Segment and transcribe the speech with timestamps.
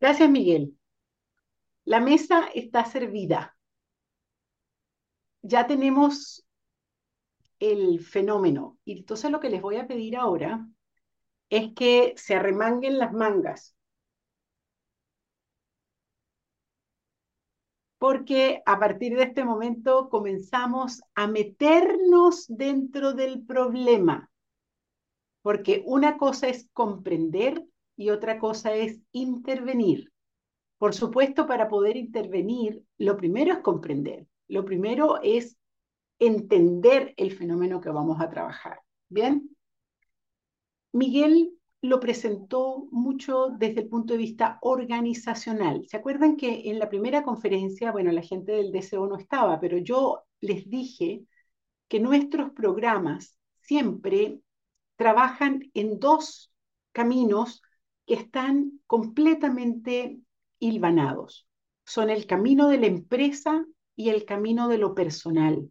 [0.00, 0.76] Gracias, Miguel.
[1.84, 3.54] La mesa está servida.
[5.42, 6.44] Ya tenemos
[7.60, 8.78] el fenómeno.
[8.84, 10.66] Y entonces lo que les voy a pedir ahora
[11.50, 13.76] es que se arremanguen las mangas.
[17.98, 24.30] Porque a partir de este momento comenzamos a meternos dentro del problema.
[25.42, 27.64] Porque una cosa es comprender
[27.96, 30.12] y otra cosa es intervenir.
[30.78, 34.26] Por supuesto, para poder intervenir, lo primero es comprender.
[34.48, 35.56] Lo primero es
[36.18, 38.80] entender el fenómeno que vamos a trabajar.
[39.08, 39.50] ¿Bien?
[40.92, 45.86] Miguel lo presentó mucho desde el punto de vista organizacional.
[45.88, 49.78] ¿Se acuerdan que en la primera conferencia, bueno, la gente del DCO no estaba, pero
[49.78, 51.24] yo les dije
[51.88, 54.40] que nuestros programas siempre
[54.96, 56.52] trabajan en dos
[56.92, 57.62] caminos
[58.10, 60.18] que están completamente
[60.58, 61.46] hilvanados.
[61.84, 65.70] Son el camino de la empresa y el camino de lo personal.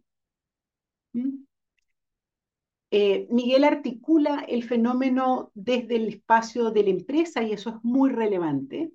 [1.12, 1.44] ¿Mm?
[2.92, 8.08] Eh, Miguel articula el fenómeno desde el espacio de la empresa y eso es muy
[8.08, 8.90] relevante.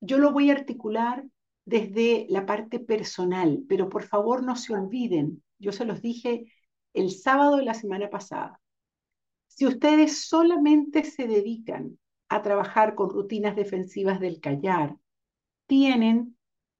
[0.00, 1.26] Yo lo voy a articular
[1.66, 6.50] desde la parte personal, pero por favor no se olviden, yo se los dije
[6.94, 8.62] el sábado de la semana pasada,
[9.48, 11.98] si ustedes solamente se dedican
[12.34, 14.96] a trabajar con rutinas defensivas del callar,
[15.66, 16.36] tienen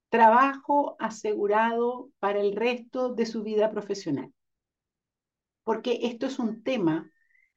[0.09, 4.31] trabajo asegurado para el resto de su vida profesional
[5.63, 7.11] porque esto es un tema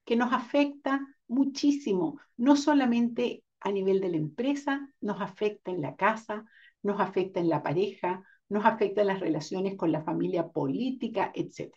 [0.05, 5.97] que nos afecta muchísimo, no solamente a nivel de la empresa, nos afecta en la
[5.97, 6.44] casa,
[6.83, 11.74] nos afecta en la pareja, nos afecta en las relaciones con la familia política, etc.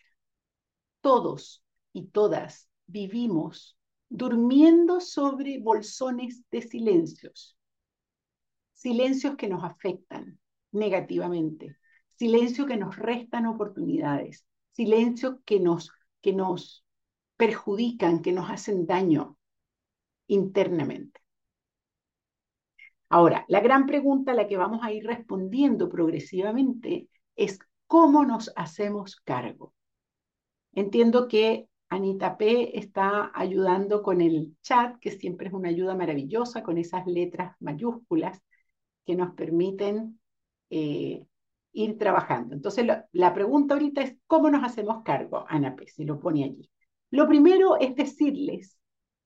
[1.01, 3.77] Todos y todas vivimos
[4.09, 7.57] durmiendo sobre bolsones de silencios,
[8.73, 10.39] silencios que nos afectan
[10.71, 11.77] negativamente,
[12.17, 16.85] silencios que nos restan oportunidades, silencios que nos que nos
[17.37, 19.37] perjudican, que nos hacen daño
[20.27, 21.21] internamente.
[23.07, 28.51] Ahora, la gran pregunta a la que vamos a ir respondiendo progresivamente es cómo nos
[28.55, 29.73] hacemos cargo.
[30.73, 32.77] Entiendo que Anita P.
[32.77, 38.41] está ayudando con el chat, que siempre es una ayuda maravillosa, con esas letras mayúsculas
[39.05, 40.19] que nos permiten
[40.69, 41.25] eh,
[41.73, 42.53] ir trabajando.
[42.53, 45.87] Entonces, la, pregunta ahorita es, ¿cómo nos hacemos cargo, Ana P?
[45.87, 46.69] Si lo pone allí.
[47.09, 48.77] Lo primero es decirles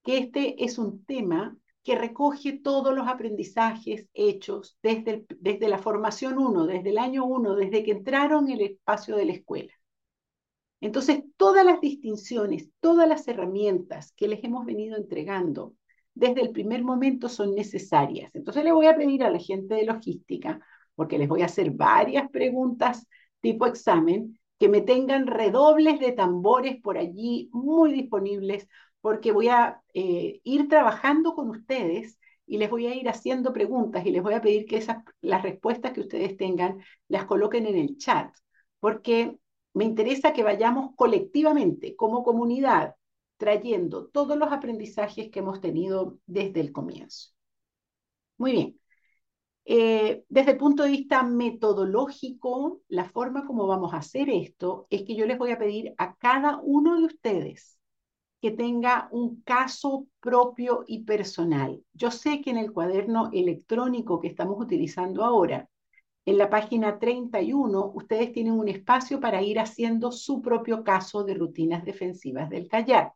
[0.04, 6.38] que este es un tema que recoge todos los aprendizajes hechos desde, desde la formación
[6.38, 9.74] 1, desde el año 1, desde que entraron en el espacio de la escuela.
[10.84, 15.76] Entonces, todas las distinciones, todas las herramientas que les hemos venido entregando
[16.14, 18.36] desde el primer momento son necesarias.
[18.36, 20.60] Entonces, le voy a pedir a la gente de logística
[20.94, 23.08] porque les voy a hacer varias preguntas
[23.40, 28.68] tipo examen, que me tengan redobles de tambores por allí muy disponibles,
[29.00, 34.06] porque voy a eh, ir trabajando con ustedes y les voy a ir haciendo preguntas
[34.06, 37.78] y les voy a pedir que esas, las respuestas que ustedes tengan las coloquen en
[37.78, 38.36] el chat,
[38.82, 39.38] porque
[39.74, 42.96] me interesa que vayamos colectivamente, como comunidad,
[43.38, 47.30] trayendo todos los aprendizajes que hemos tenido desde el comienzo.
[48.38, 48.80] Muy bien.
[49.66, 55.04] Eh, desde el punto de vista metodológico, la forma como vamos a hacer esto es
[55.04, 57.80] que yo les voy a pedir a cada uno de ustedes
[58.42, 61.84] que tenga un caso propio y personal.
[61.94, 65.70] Yo sé que en el cuaderno electrónico que estamos utilizando ahora,
[66.26, 71.34] en la página 31, ustedes tienen un espacio para ir haciendo su propio caso de
[71.34, 73.14] rutinas defensivas del callar.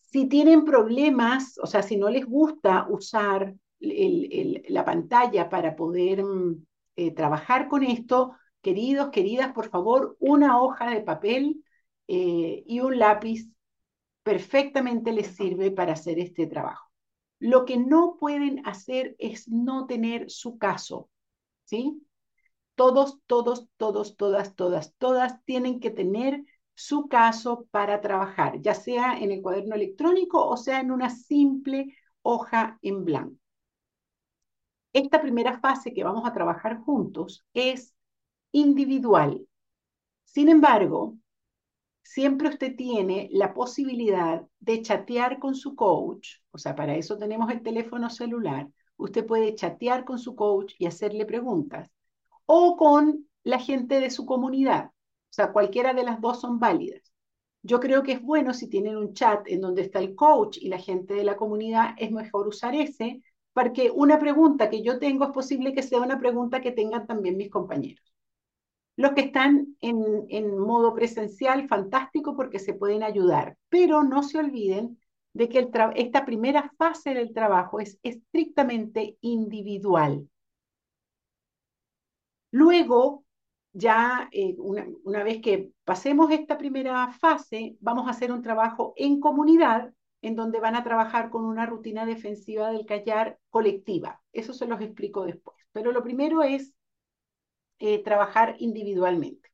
[0.00, 6.64] Si tienen problemas, o sea, si no les gusta usar la pantalla para poder mm,
[6.96, 11.62] eh, trabajar con esto, queridos, queridas, por favor, una hoja de papel
[12.08, 13.48] eh, y un lápiz
[14.22, 16.90] perfectamente les sirve para hacer este trabajo.
[17.38, 21.10] Lo que no pueden hacer es no tener su caso,
[21.66, 22.02] ¿sí?
[22.74, 26.42] Todos, todos, todos, todas, todas, todas tienen que tener
[26.74, 31.94] su caso para trabajar, ya sea en el cuaderno electrónico o sea en una simple
[32.22, 33.36] hoja en blanco.
[34.92, 37.94] Esta primera fase que vamos a trabajar juntos es
[38.52, 39.46] individual.
[40.24, 41.16] Sin embargo,
[42.02, 47.50] siempre usted tiene la posibilidad de chatear con su coach, o sea, para eso tenemos
[47.50, 51.90] el teléfono celular, usted puede chatear con su coach y hacerle preguntas,
[52.46, 57.12] o con la gente de su comunidad, o sea, cualquiera de las dos son válidas.
[57.62, 60.68] Yo creo que es bueno si tienen un chat en donde está el coach y
[60.68, 63.22] la gente de la comunidad, es mejor usar ese,
[63.52, 67.36] porque una pregunta que yo tengo es posible que sea una pregunta que tengan también
[67.36, 68.04] mis compañeros.
[68.96, 74.38] Los que están en, en modo presencial, fantástico porque se pueden ayudar, pero no se
[74.38, 74.98] olviden
[75.36, 80.26] de que esta primera fase del trabajo es estrictamente individual.
[82.50, 83.24] Luego,
[83.74, 88.94] ya eh, una, una, vez que pasemos esta primera fase, vamos a hacer un trabajo
[88.96, 89.92] en comunidad
[90.22, 94.22] en donde van a trabajar con una rutina defensiva del callar colectiva.
[94.32, 95.58] Eso se los explico después.
[95.72, 96.72] Pero lo primero es
[97.78, 99.50] eh, trabajar individualmente.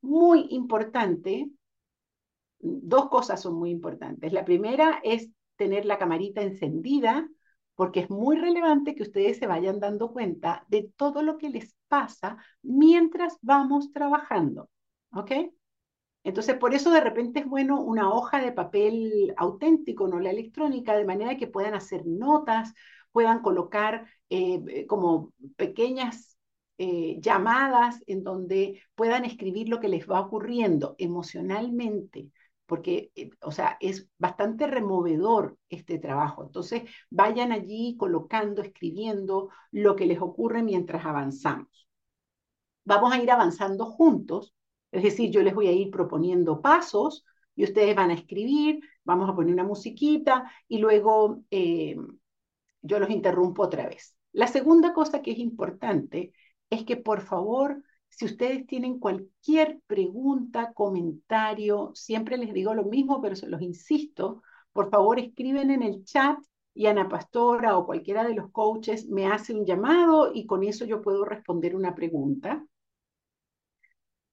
[0.00, 1.50] Muy importante,
[2.60, 4.32] dos cosas son muy importantes.
[4.32, 7.28] La primera es tener la camarita encendida
[7.74, 11.74] porque es muy relevante que ustedes se vayan dando cuenta de todo lo que les
[11.86, 14.68] pasa mientras vamos trabajando.
[15.12, 15.32] ¿Ok?
[16.24, 20.96] Entonces, por eso de repente es bueno una hoja de papel auténtico, no la electrónica,
[20.96, 22.74] de manera que puedan hacer notas,
[23.12, 26.36] puedan colocar eh, como pequeñas
[26.78, 32.28] eh, llamadas en donde puedan escribir lo que les va ocurriendo emocionalmente,
[32.68, 36.44] porque, eh, o sea, es bastante removedor este trabajo.
[36.44, 41.88] Entonces, vayan allí colocando, escribiendo lo que les ocurre mientras avanzamos.
[42.84, 44.54] Vamos a ir avanzando juntos,
[44.92, 47.24] es decir, yo les voy a ir proponiendo pasos
[47.56, 51.96] y ustedes van a escribir, vamos a poner una musiquita y luego eh,
[52.82, 54.14] yo los interrumpo otra vez.
[54.32, 56.32] La segunda cosa que es importante
[56.68, 63.20] es que por favor si ustedes tienen cualquier pregunta, comentario, siempre les digo lo mismo,
[63.22, 66.38] pero se los insisto, por favor escriben en el chat
[66.74, 70.84] y Ana Pastora o cualquiera de los coaches me hace un llamado y con eso
[70.84, 72.64] yo puedo responder una pregunta.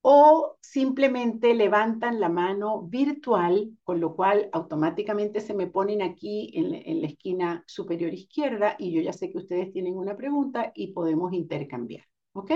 [0.02, 6.76] O simplemente levantan la mano virtual, con lo cual automáticamente se me ponen aquí en,
[6.76, 10.94] en la esquina superior izquierda y yo ya sé que ustedes tienen una pregunta y
[10.94, 12.06] podemos intercambiar.
[12.34, 12.52] ¿Ok?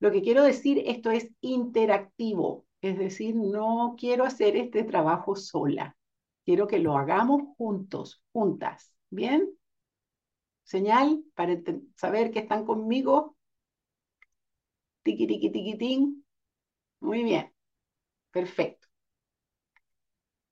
[0.00, 5.96] Lo que quiero decir, esto es interactivo, es decir, no quiero hacer este trabajo sola,
[6.44, 9.50] quiero que lo hagamos juntos, juntas, ¿bien?
[10.72, 11.52] Señal para
[12.02, 13.36] saber que están conmigo.
[15.04, 16.22] Tiki, tiki, ting.
[17.00, 17.52] Muy bien,
[18.32, 18.88] perfecto.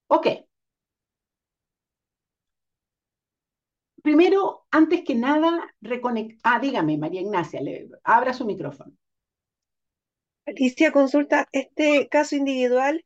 [0.08, 0.26] Ok.
[4.06, 4.40] Primero,
[4.72, 6.40] antes que nada, reconectar.
[6.54, 7.88] Ah, dígame, María Ignacia, le...
[8.02, 8.92] abra su micrófono.
[10.48, 13.04] Alicia, consulta, ¿este caso individual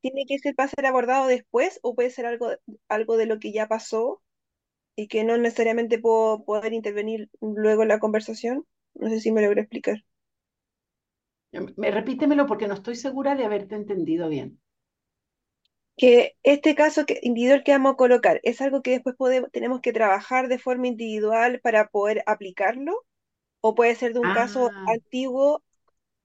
[0.00, 2.50] tiene que ser para ser abordado después o puede ser algo,
[2.88, 4.22] algo de lo que ya pasó
[4.94, 8.64] y que no necesariamente puedo poder intervenir luego en la conversación?
[8.94, 10.04] No sé si me logro explicar.
[11.76, 14.60] Me, repítemelo porque no estoy segura de haberte entendido bien.
[15.96, 19.80] Que este caso que, individual que vamos a colocar es algo que después podemos, tenemos
[19.80, 23.04] que trabajar de forma individual para poder aplicarlo
[23.60, 24.84] o puede ser de un caso Ah,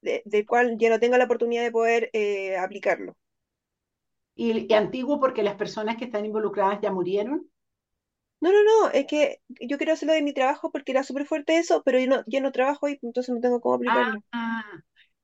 [0.01, 3.15] antiguo del cual ya no tenga la oportunidad de poder eh, aplicarlo.
[4.35, 7.47] y, y antiguo porque las personas que están involucradas ya murieron.
[8.41, 11.57] No, no, no, es que yo quiero hacerlo de mi trabajo porque era súper fuerte
[11.57, 14.19] eso, pero yo no, yo no trabajo ahí, entonces no tengo cómo aplicarlo.
[14.31, 14.63] Ah,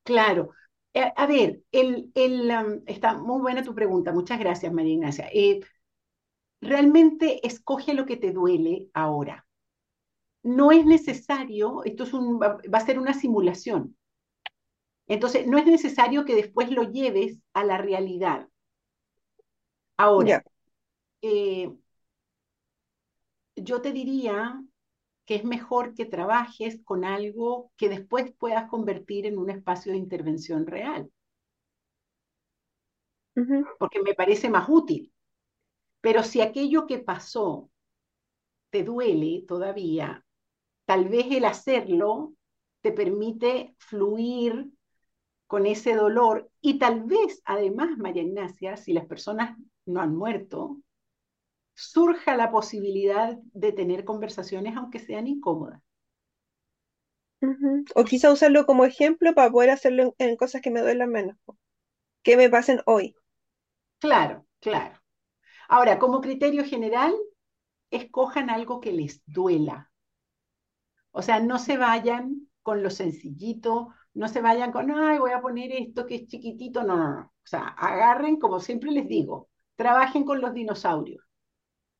[0.03, 0.51] claro.
[0.93, 4.11] Eh, a ver, el, el, um, está muy buena tu pregunta.
[4.13, 5.29] Muchas gracias, María Ignacia.
[5.33, 5.61] Eh,
[6.61, 9.45] realmente escoge lo que te duele ahora.
[10.43, 13.97] No es necesario, esto es un, va a ser una simulación.
[15.07, 18.47] Entonces, no es necesario que después lo lleves a la realidad.
[19.97, 20.37] Ahora,
[21.23, 21.69] eh,
[23.57, 24.63] yo te diría
[25.25, 29.97] que es mejor que trabajes con algo que después puedas convertir en un espacio de
[29.99, 31.11] intervención real,
[33.77, 35.13] porque me parece más útil.
[36.01, 37.69] Pero si aquello que pasó
[38.69, 40.25] te duele todavía,
[40.85, 42.35] tal vez el hacerlo
[42.81, 44.71] te permite fluir
[45.47, 50.81] con ese dolor y tal vez además, María Ignacia, si las personas no han muerto,
[51.75, 55.81] surja la posibilidad de tener conversaciones aunque sean incómodas.
[57.99, 61.35] O quizá usarlo como ejemplo para poder hacerlo en, en cosas que me duelen menos,
[62.23, 63.15] que me pasen hoy.
[63.99, 64.95] Claro, claro.
[65.69, 67.13] Ahora, como criterio general,
[67.91, 69.91] escojan algo que les duela.
[71.11, 75.41] O sea, no se vayan con lo sencillito, no se vayan con, ay, voy a
[75.41, 76.83] poner esto que es chiquitito.
[76.83, 77.21] No, no, no.
[77.21, 81.23] O sea, agarren, como siempre les digo, trabajen con los dinosaurios.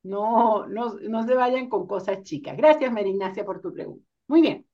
[0.04, 2.56] No, no, no se vayan con cosas chicas.
[2.56, 4.04] Gracias, María Ignacia, por tu pregunta.
[4.28, 4.66] Muy bien.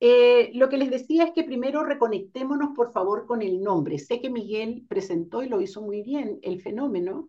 [0.00, 3.98] Eh, lo que les decía es que primero reconectémonos, por favor, con el nombre.
[3.98, 7.28] Sé que Miguel presentó y lo hizo muy bien el fenómeno,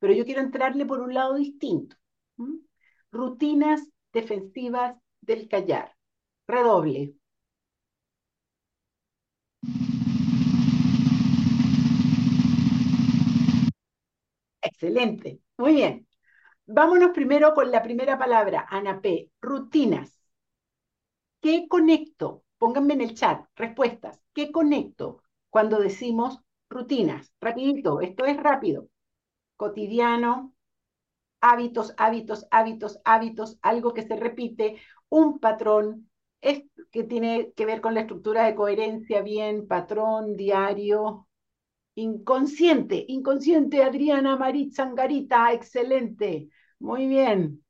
[0.00, 1.96] pero yo quiero entrarle por un lado distinto.
[3.12, 5.94] Rutinas defensivas del callar.
[6.46, 7.17] Redoble.
[14.68, 15.40] Excelente.
[15.56, 16.06] Muy bien.
[16.66, 19.30] Vámonos primero con la primera palabra, Ana P.
[19.40, 20.20] Rutinas.
[21.40, 22.44] ¿Qué conecto?
[22.58, 24.20] Pónganme en el chat respuestas.
[24.34, 27.32] ¿Qué conecto cuando decimos rutinas?
[27.40, 28.88] Rapidito, esto es rápido.
[29.56, 30.54] Cotidiano,
[31.40, 34.78] hábitos, hábitos, hábitos, hábitos, algo que se repite,
[35.10, 36.10] un patrón,
[36.42, 41.27] es, que tiene que ver con la estructura de coherencia, bien, patrón, diario,
[42.00, 47.62] inconsciente, inconsciente, Adriana Maritza Angarita, excelente, muy bien.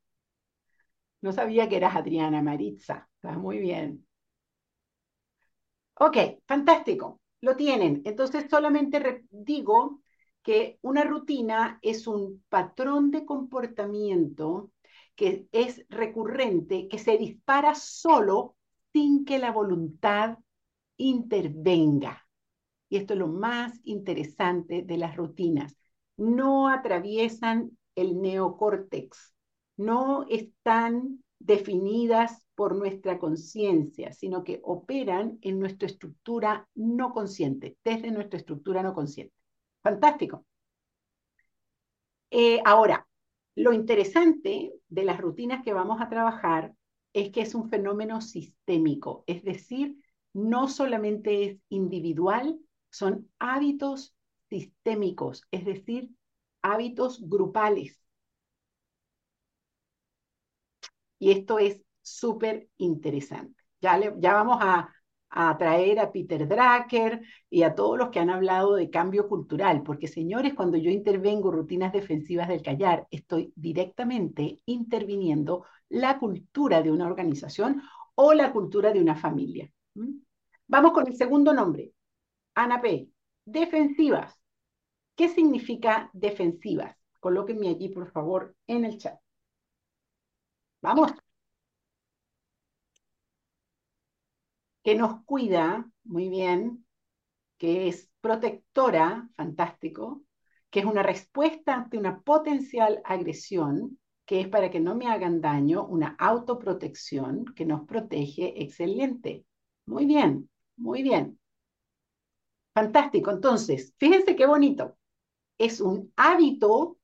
[1.22, 4.04] No sabía que eras Adriana Maritza, está muy bien.
[5.94, 6.16] Ok,
[6.46, 8.02] fantástico, lo tienen.
[8.04, 10.00] Entonces solamente digo
[10.42, 14.70] que una rutina es un patrón de comportamiento
[15.16, 18.56] que es recurrente, que se dispara solo
[18.92, 20.38] sin que la voluntad
[20.96, 22.27] intervenga.
[22.88, 25.76] Y esto es lo más interesante de las rutinas.
[26.16, 29.34] No atraviesan el neocórtex,
[29.76, 38.10] no están definidas por nuestra conciencia, sino que operan en nuestra estructura no consciente, desde
[38.10, 39.34] nuestra estructura no consciente.
[39.82, 40.44] Fantástico.
[42.30, 43.06] Eh, ahora,
[43.54, 46.74] lo interesante de las rutinas que vamos a trabajar
[47.12, 49.96] es que es un fenómeno sistémico, es decir,
[50.32, 52.58] no solamente es individual,
[52.90, 54.14] son hábitos
[54.48, 56.10] sistémicos, es decir,
[56.62, 58.00] hábitos grupales.
[61.18, 63.62] Y esto es súper interesante.
[63.80, 64.92] Ya, ya vamos a,
[65.30, 69.82] a traer a Peter Drucker y a todos los que han hablado de cambio cultural,
[69.82, 76.90] porque señores, cuando yo intervengo rutinas defensivas del callar, estoy directamente interviniendo la cultura de
[76.90, 77.82] una organización
[78.14, 79.70] o la cultura de una familia.
[80.66, 81.92] Vamos con el segundo nombre,
[82.62, 83.08] Ana P.
[83.44, 84.34] Defensivas.
[85.16, 86.96] ¿Qué significa defensivas?
[87.20, 89.18] Colóquenme allí, por favor, en el chat.
[90.82, 91.12] Vamos.
[94.82, 96.84] que nos cuida muy bien,
[97.58, 100.22] que es protectora, fantástico,
[100.70, 105.40] que es una respuesta ante una potencial agresión, que es para que no me hagan
[105.40, 109.46] daño, una autoprotección que nos protege, excelente.
[109.86, 111.37] Muy bien, muy bien.
[112.78, 113.32] Fantástico.
[113.32, 114.96] Entonces, fíjense qué bonito.
[115.58, 116.96] Es un hábito,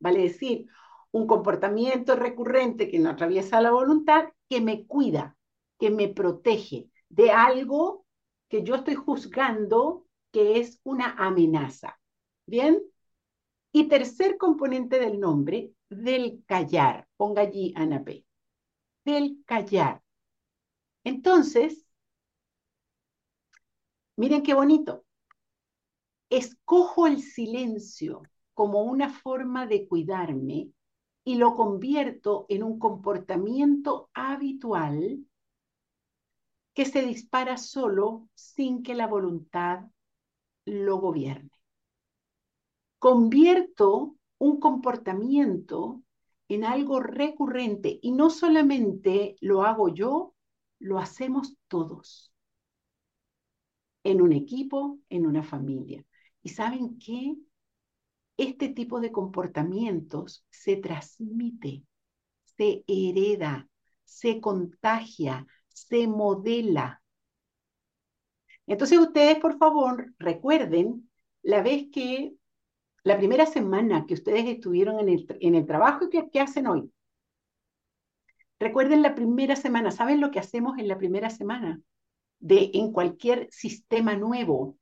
[0.00, 0.66] vale decir,
[1.12, 5.36] un comportamiento recurrente que no atraviesa la voluntad, que me cuida,
[5.78, 8.04] que me protege, de algo
[8.48, 12.00] que yo estoy juzgando que es una amenaza.
[12.44, 12.82] ¿Bien?
[13.70, 17.06] Y tercer componente del nombre, del callar.
[17.16, 18.26] Ponga allí, Ana P.
[19.04, 20.02] Del callar.
[21.04, 21.86] Entonces,
[24.16, 25.03] miren qué bonito.
[26.36, 28.22] Escojo el silencio
[28.54, 30.72] como una forma de cuidarme
[31.22, 35.24] y lo convierto en un comportamiento habitual
[36.74, 39.84] que se dispara solo sin que la voluntad
[40.64, 41.52] lo gobierne.
[42.98, 46.02] Convierto un comportamiento
[46.48, 50.34] en algo recurrente y no solamente lo hago yo,
[50.80, 52.32] lo hacemos todos,
[54.02, 56.04] en un equipo, en una familia.
[56.44, 57.34] ¿Y saben qué?
[58.36, 61.82] Este tipo de comportamientos se transmite,
[62.56, 63.68] se hereda,
[64.04, 67.02] se contagia, se modela.
[68.66, 71.10] Entonces ustedes, por favor, recuerden
[71.42, 72.34] la vez que,
[73.04, 76.92] la primera semana que ustedes estuvieron en el, en el trabajo y que, hacen hoy.
[78.58, 81.80] Recuerden la primera semana, ¿saben lo que hacemos en la primera semana?
[82.38, 84.78] De en cualquier sistema nuevo.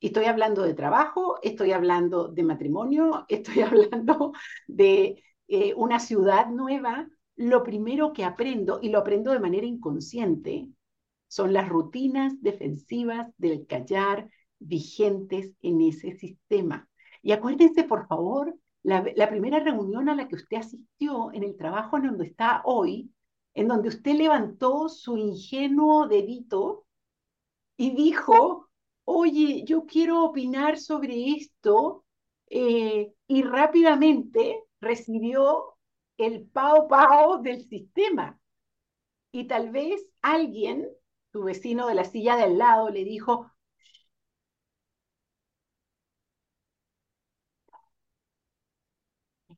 [0.00, 4.32] Estoy hablando de trabajo, estoy hablando de matrimonio, estoy hablando
[4.66, 10.68] de eh, una ciudad nueva, lo primero que aprendo, y lo aprendo de manera inconsciente,
[11.28, 16.88] son las rutinas defensivas del callar vigentes en ese sistema.
[17.22, 21.96] Y acuérdense, por favor, la, primera reunión a la que usted asistió en el trabajo
[21.96, 23.10] en donde está hoy,
[23.54, 26.86] en donde usted levantó su ingenuo dedito
[27.76, 28.65] y dijo,
[29.06, 32.04] oye, yo quiero opinar sobre esto,
[32.50, 35.76] eh, y rápidamente recibió
[36.18, 38.40] el pao pao del sistema.
[39.32, 40.88] Y tal vez alguien,
[41.32, 43.52] tu vecino de la silla de al lado, le dijo,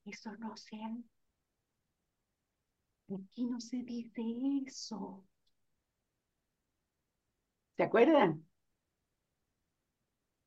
[0.06, 1.04] eso no sean.
[3.14, 4.22] Aquí no se dice
[4.66, 5.22] eso.
[7.78, 8.44] ¿Se acuerdan?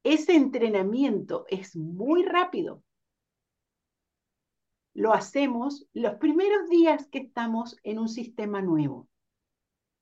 [0.03, 2.83] Ese entrenamiento es muy rápido.
[4.93, 9.07] Lo hacemos los primeros días que estamos en un sistema nuevo.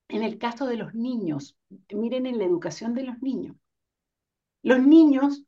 [0.08, 1.58] En el caso de los niños,
[1.92, 3.56] miren en la educación de los niños.
[4.64, 5.44] Los niños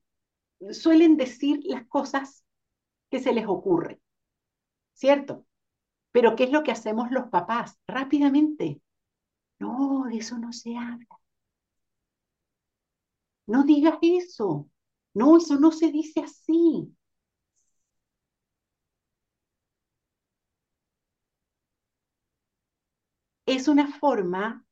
[0.71, 2.45] suelen decir las cosas
[3.09, 3.99] que se les ocurre,
[4.93, 5.45] ¿cierto?
[6.11, 7.79] Pero ¿qué es lo que hacemos los papás?
[7.87, 8.81] Rápidamente.
[9.59, 11.07] No, de eso no se habla.
[13.51, 14.67] No digas eso.
[15.13, 16.91] No, eso no se dice así.
[23.45, 24.65] Es una forma,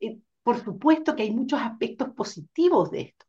[0.00, 3.26] eh, por supuesto que hay muchos aspectos positivos de esto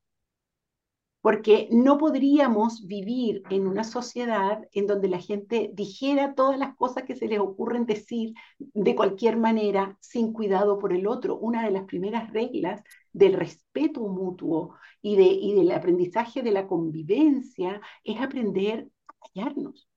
[1.23, 7.05] porque no podríamos vivir en una sociedad en donde la gente dijera todas las cosas
[7.05, 11.37] que se les ocurren decir de cualquier manera sin cuidado por el otro.
[11.37, 16.67] Una de las primeras reglas del respeto mutuo y, de, y del aprendizaje de la
[16.67, 19.87] convivencia es aprender a callarnos.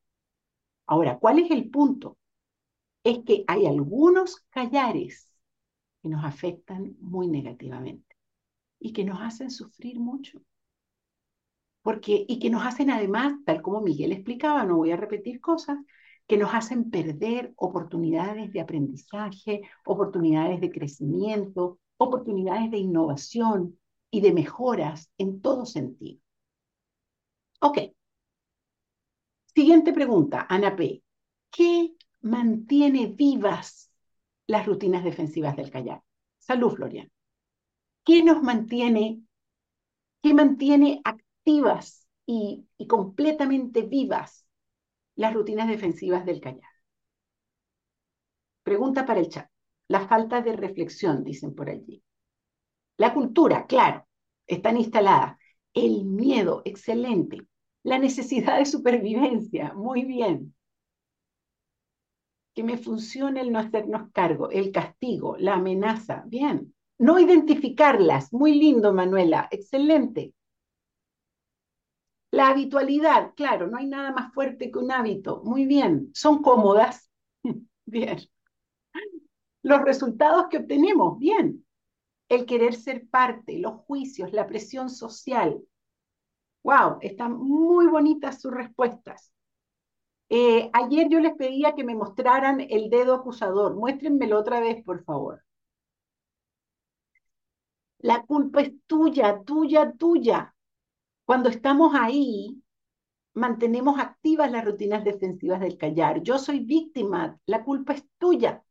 [0.86, 2.18] Ahora, ¿cuál es el punto?
[3.02, 5.28] Es que hay algunos callares
[6.00, 8.14] que nos afectan muy negativamente
[8.78, 10.40] y que nos hacen sufrir mucho
[11.86, 15.78] porque, y que nos hacen además, tal como Miguel explicaba, no voy a repetir cosas,
[16.26, 23.78] que nos hacen perder oportunidades de aprendizaje, oportunidades de crecimiento, oportunidades de innovación
[24.10, 26.20] y de mejoras en todo sentido.
[27.60, 27.78] Ok.
[29.54, 31.04] Siguiente pregunta, Ana P.
[31.52, 33.92] ¿Qué mantiene vivas
[34.48, 36.02] las rutinas defensivas del callar?
[36.38, 37.08] Salud, Florian.
[38.04, 39.22] ¿Qué nos mantiene,
[40.20, 41.00] qué mantiene
[41.46, 44.46] y, completamente vivas
[45.14, 46.70] las rutinas defensivas del callar.
[48.62, 49.48] Pregunta para el chat.
[49.88, 52.02] La falta de reflexión, dicen por allí.
[52.98, 54.06] La cultura, claro,
[54.46, 55.38] están instaladas.
[55.72, 57.46] El miedo, excelente.
[57.84, 60.54] La necesidad de supervivencia, muy bien.
[62.54, 66.74] Que me funcione el no hacernos cargo, el castigo, la amenaza, bien.
[66.98, 70.34] No identificarlas, muy lindo, Manuela, excelente.
[72.36, 75.40] La habitualidad, claro, no hay nada más fuerte que un hábito.
[75.44, 77.10] Muy bien, son cómodas.
[77.86, 78.18] Bien.
[79.62, 81.66] Los resultados que obtenemos, bien.
[82.28, 85.62] El querer ser parte, los juicios, la presión social.
[86.62, 89.32] Wow, están muy bonitas sus respuestas.
[90.28, 93.74] Eh, ayer yo les pedía que me mostraran el dedo acusador.
[93.74, 95.42] Muéstrenmelo otra vez, por favor.
[97.98, 100.55] La culpa es tuya, tuya, tuya.
[101.26, 102.62] Cuando estamos ahí,
[103.34, 106.22] mantenemos activas las rutinas defensivas del callar.
[106.22, 108.64] Yo soy víctima, la culpa es tuya.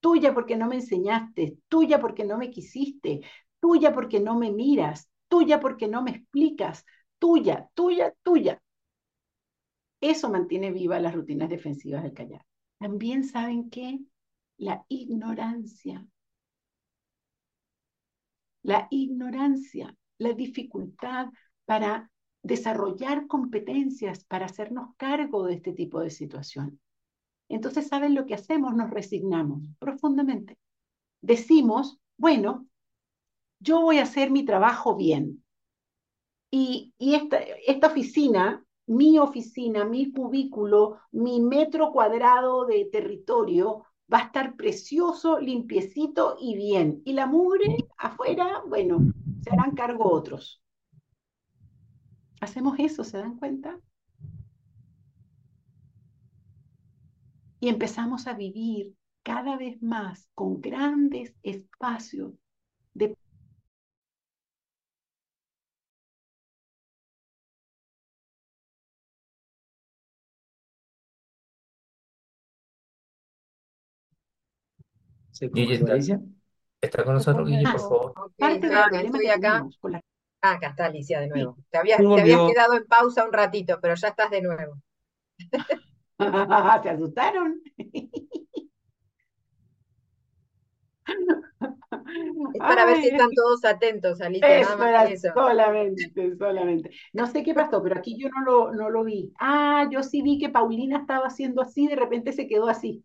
[0.00, 3.22] Tuya porque no me enseñaste, tuya porque no me quisiste,
[3.58, 6.84] tuya porque no me miras, tuya porque no me explicas,
[7.18, 8.62] tuya, tuya, tuya.
[10.02, 12.44] Eso mantiene vivas las rutinas defensivas del callar.
[12.78, 14.00] También saben que
[14.58, 16.06] la ignorancia.
[18.62, 21.28] La ignorancia la dificultad
[21.64, 22.10] para
[22.42, 26.78] desarrollar competencias para hacernos cargo de este tipo de situación.
[27.48, 28.74] Entonces, ¿saben lo que hacemos?
[28.74, 30.58] Nos resignamos profundamente.
[31.20, 32.66] Decimos, bueno,
[33.58, 35.42] yo voy a hacer mi trabajo bien.
[36.50, 44.24] Y, esta, esta oficina, mi oficina, mi cubículo, mi metro cuadrado de territorio va a
[44.24, 47.00] estar precioso, limpiecito y bien.
[47.04, 50.62] Y la mugre afuera, bueno, se harán cargo otros.
[52.40, 53.78] Hacemos eso, ¿se dan cuenta?
[57.60, 62.32] Y empezamos a vivir cada vez más con grandes espacios
[62.94, 63.14] de
[75.74, 75.96] está,
[76.80, 78.14] está con nosotros, Guille, por favor.
[78.38, 78.70] Parte
[79.04, 79.66] estoy acá.
[80.42, 81.56] Ah, acá está Alicia de nuevo.
[81.70, 84.74] Te habías, te habías quedado en pausa un ratito, pero ya estás de nuevo.
[86.82, 87.60] ¿Te asustaron?
[92.54, 94.60] Es para ver si están todos atentos, Alicia.
[94.60, 96.90] Es para solamente, solamente.
[97.12, 99.32] No sé qué pasó, pero aquí yo no lo, no lo vi.
[99.38, 103.04] Ah, yo sí vi que Paulina estaba haciendo así, de repente se quedó así.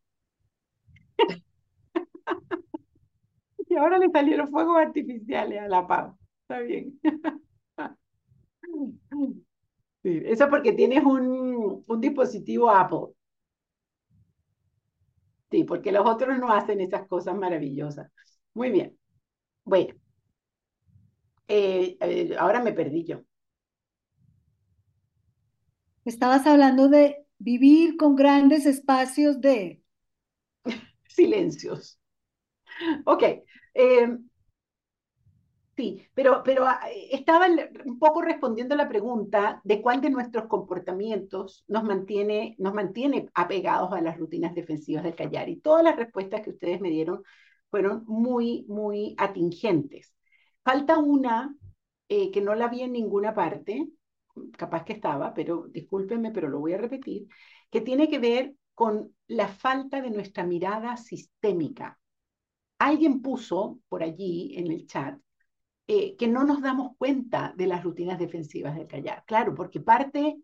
[3.69, 6.17] y ahora le salieron fuegos artificiales a la Pau.
[6.43, 6.99] Está bien.
[10.03, 13.13] Sí, eso porque tienes un, un dispositivo Apple.
[15.51, 18.11] Sí, porque los otros no hacen esas cosas maravillosas.
[18.53, 18.97] Muy bien.
[19.65, 19.95] Bueno,
[21.47, 23.21] eh, eh, ahora me perdí yo.
[26.05, 29.83] Estabas hablando de vivir con grandes espacios de
[31.09, 31.99] silencios.
[33.05, 33.23] Ok.
[33.73, 34.07] Eh,
[35.75, 36.79] sí, pero, pero ah,
[37.11, 37.47] estaba
[37.85, 43.91] un poco respondiendo la pregunta de cuál de nuestros comportamientos nos mantiene, nos mantiene apegados
[43.93, 45.49] a las rutinas defensivas del callar.
[45.49, 47.23] Y todas las respuestas que ustedes me dieron
[47.69, 50.13] fueron muy, muy atingentes.
[50.63, 51.53] Falta una
[52.09, 53.87] eh, que no la vi en ninguna parte,
[54.57, 57.27] capaz que estaba, pero discúlpenme, pero lo voy a repetir,
[57.69, 61.97] que tiene que ver con la falta de nuestra mirada sistémica.
[62.85, 65.19] Alguien puso por allí en el chat
[65.87, 69.23] eh, que no nos damos cuenta de las rutinas defensivas del callar.
[69.25, 70.37] Claro, porque parte,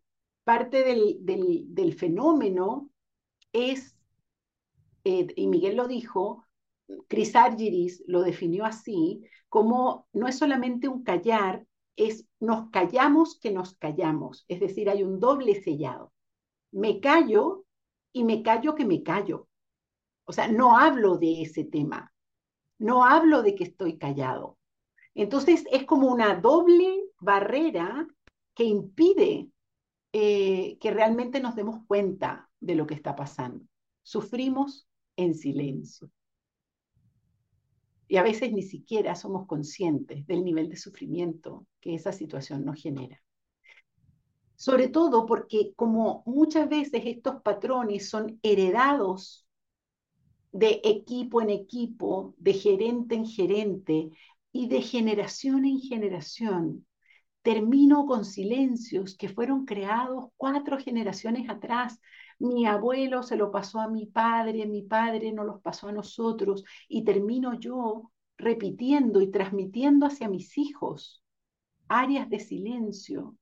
[0.44, 2.90] parte del, del, fenómeno
[3.54, 3.96] es,
[5.04, 6.48] eh, y Miguel lo dijo,
[7.08, 13.52] Chris Argyris lo definió así, como no es solamente un callar, es nos callamos que
[13.52, 16.12] nos callamos, es decir, hay un doble sellado.
[16.72, 17.66] Me callo
[18.12, 19.48] y me callo que me callo.
[20.26, 22.11] O sea, no hablo de ese tema,
[22.82, 24.58] no hablo de que estoy callado.
[25.14, 28.08] Entonces es como una doble barrera
[28.56, 29.50] que impide
[30.14, 33.66] eh, que realmente nos demos cuenta de lo que está pasando.
[34.04, 36.10] Sufrimos en silencio.
[38.08, 42.82] Y a veces ni siquiera somos conscientes del nivel de sufrimiento que esa situación nos
[42.82, 43.22] genera
[44.62, 49.48] sobre todo porque como muchas veces estos patrones son heredados
[50.52, 54.10] de equipo en equipo, de gerente en gerente
[54.52, 56.86] y de generación en generación,
[57.42, 62.00] termino con silencios que fueron creados cuatro generaciones atrás.
[62.40, 66.64] Mi abuelo se lo pasó a mi padre, mi padre nos los pasó a nosotros
[66.88, 71.24] y termino yo repitiendo y transmitiendo hacia mis hijos
[71.88, 73.36] áreas de silencio,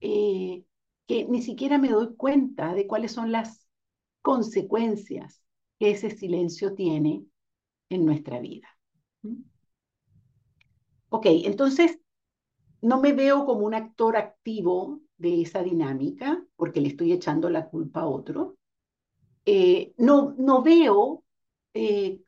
[0.00, 0.64] eh,
[1.06, 3.66] que ni siquiera me doy cuenta de cuáles son las
[4.22, 5.42] consecuencias
[5.80, 7.26] que ese silencio tiene
[7.90, 8.68] en nuestra vida.
[11.10, 11.98] Ok, entonces
[12.82, 17.68] no me veo como un actor activo de esa dinámica porque le estoy echando la
[17.68, 18.56] culpa a otro.
[19.46, 21.24] Eh, no, no veo
[21.74, 22.20] eh,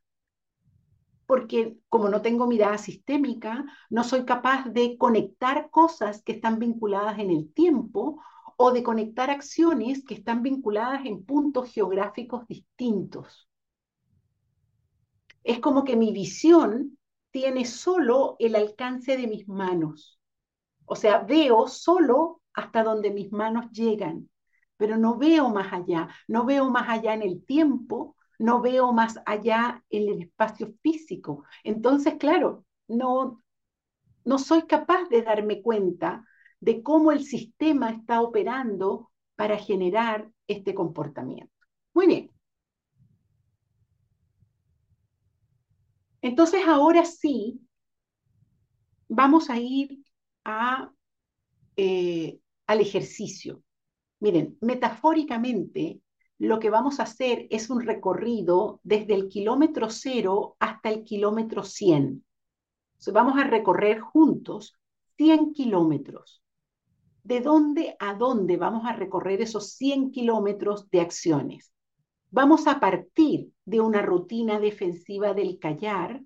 [1.26, 7.18] porque como no tengo mirada sistémica, no soy capaz de conectar cosas que están vinculadas
[7.18, 8.20] en el tiempo
[8.64, 13.48] o de conectar acciones que están vinculadas en puntos geográficos distintos.
[15.42, 16.96] Es como que mi visión
[17.32, 20.20] tiene solo el alcance de mis manos.
[20.84, 24.30] O sea, veo solo hasta donde mis manos llegan,
[24.76, 29.18] pero no veo más allá, no veo más allá en el tiempo, no veo más
[29.26, 31.42] allá en el espacio físico.
[31.64, 33.42] Entonces, claro, no,
[34.24, 36.24] no soy capaz de darme cuenta
[36.62, 41.52] de cómo el sistema está operando para generar este comportamiento.
[41.92, 42.30] Muy bien.
[46.20, 47.60] Entonces, ahora sí,
[49.08, 50.04] vamos a ir
[50.44, 50.92] a,
[51.76, 53.64] eh, al ejercicio.
[54.20, 56.00] Miren, metafóricamente,
[56.38, 61.64] lo que vamos a hacer es un recorrido desde el kilómetro cero hasta el kilómetro
[61.64, 62.24] 100.
[63.12, 64.78] vamos a recorrer juntos
[65.16, 66.41] 100 kilómetros.
[67.24, 71.72] ¿De dónde a dónde vamos a recorrer esos 100 kilómetros de acciones?
[72.30, 76.22] Vamos a partir de una rutina defensiva del callar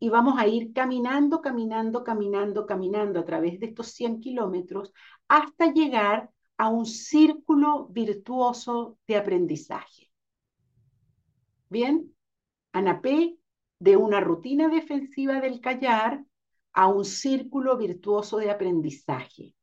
[0.00, 4.92] y vamos a ir caminando, caminando, caminando, caminando a través de estos 100 kilómetros
[5.28, 10.10] hasta llegar a un círculo virtuoso de aprendizaje.
[11.70, 12.14] Bien,
[13.02, 13.38] P,
[13.78, 16.24] de una rutina defensiva del callar
[16.72, 19.54] a un círculo virtuoso de aprendizaje.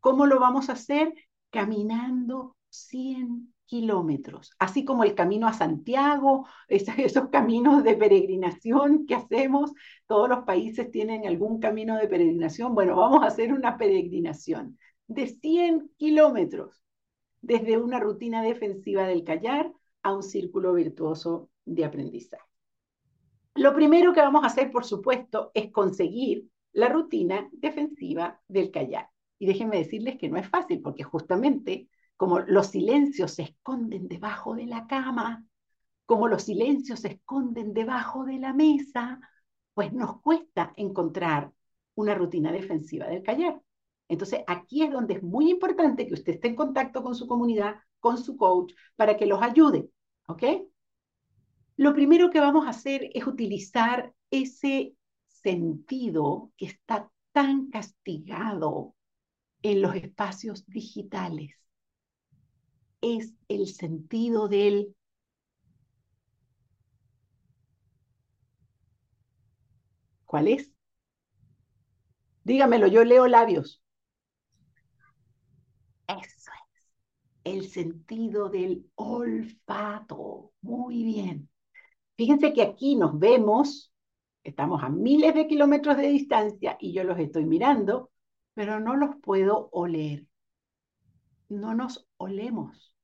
[0.00, 1.12] ¿Cómo lo vamos a hacer?
[1.50, 9.72] Caminando 100 kilómetros, así como el camino a Santiago, esos caminos de peregrinación que hacemos,
[10.06, 14.78] todos los países tienen algún camino de peregrinación, bueno, vamos a hacer una peregrinación
[15.08, 16.82] de 100 kilómetros,
[17.40, 22.42] desde una rutina defensiva del callar a un círculo virtuoso de aprendizaje.
[23.54, 29.08] Lo primero que vamos a hacer, por supuesto, es conseguir la rutina defensiva del callar.
[29.38, 34.54] Y déjenme decirles que no es fácil, porque justamente como los silencios se esconden debajo
[34.54, 35.44] de la cama,
[36.06, 39.20] como los silencios se esconden debajo de la mesa,
[39.74, 41.52] pues nos cuesta encontrar
[41.94, 43.60] una rutina defensiva del callar.
[44.08, 47.76] Entonces, aquí es donde es muy importante que usted esté en contacto con su comunidad,
[48.00, 49.90] con su coach, para que los ayude,
[50.28, 50.42] ¿ok?
[51.76, 54.94] lo primero que vamos a hacer es utilizar ese
[55.26, 58.94] sentido que está tan castigado
[59.70, 61.50] en los espacios digitales.
[63.00, 64.94] Es el sentido del
[70.24, 70.72] ¿Cuál es?
[72.44, 73.82] Dígamelo, yo leo labios.
[76.08, 76.82] Eso es.
[77.44, 80.52] El sentido del olfato.
[80.62, 81.48] Muy bien.
[82.16, 83.92] Fíjense que aquí nos vemos,
[84.44, 88.10] estamos a miles de kilómetros de distancia y yo los estoy mirando,
[88.56, 90.24] pero no los puedo oler.
[91.50, 92.96] No nos olemos.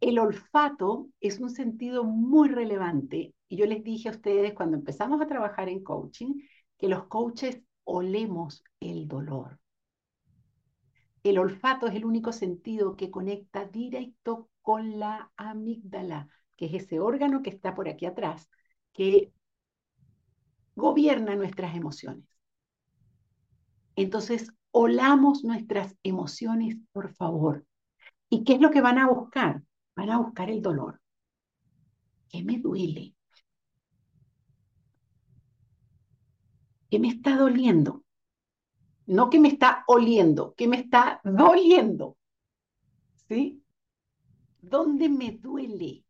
[0.00, 5.20] El olfato es un sentido muy relevante y yo les dije a ustedes cuando empezamos
[5.20, 6.40] a trabajar en coaching
[6.78, 9.60] que los coaches olemos el dolor.
[11.22, 17.00] El olfato es el único sentido que conecta directo con la amígdala, que es ese
[17.00, 18.48] órgano que está por aquí atrás,
[18.94, 19.30] que
[20.74, 22.37] gobierna nuestras emociones.
[23.98, 27.66] Entonces, olamos nuestras emociones, por favor.
[28.30, 29.64] ¿Y qué es lo que van a buscar?
[29.96, 31.00] Van a buscar el dolor.
[32.28, 33.16] ¿Qué me duele?
[36.88, 38.04] ¿Qué me está doliendo?
[39.06, 42.16] No que me está oliendo, que me está doliendo.
[43.26, 43.64] ¿Sí?
[44.60, 46.04] ¿Dónde me duele?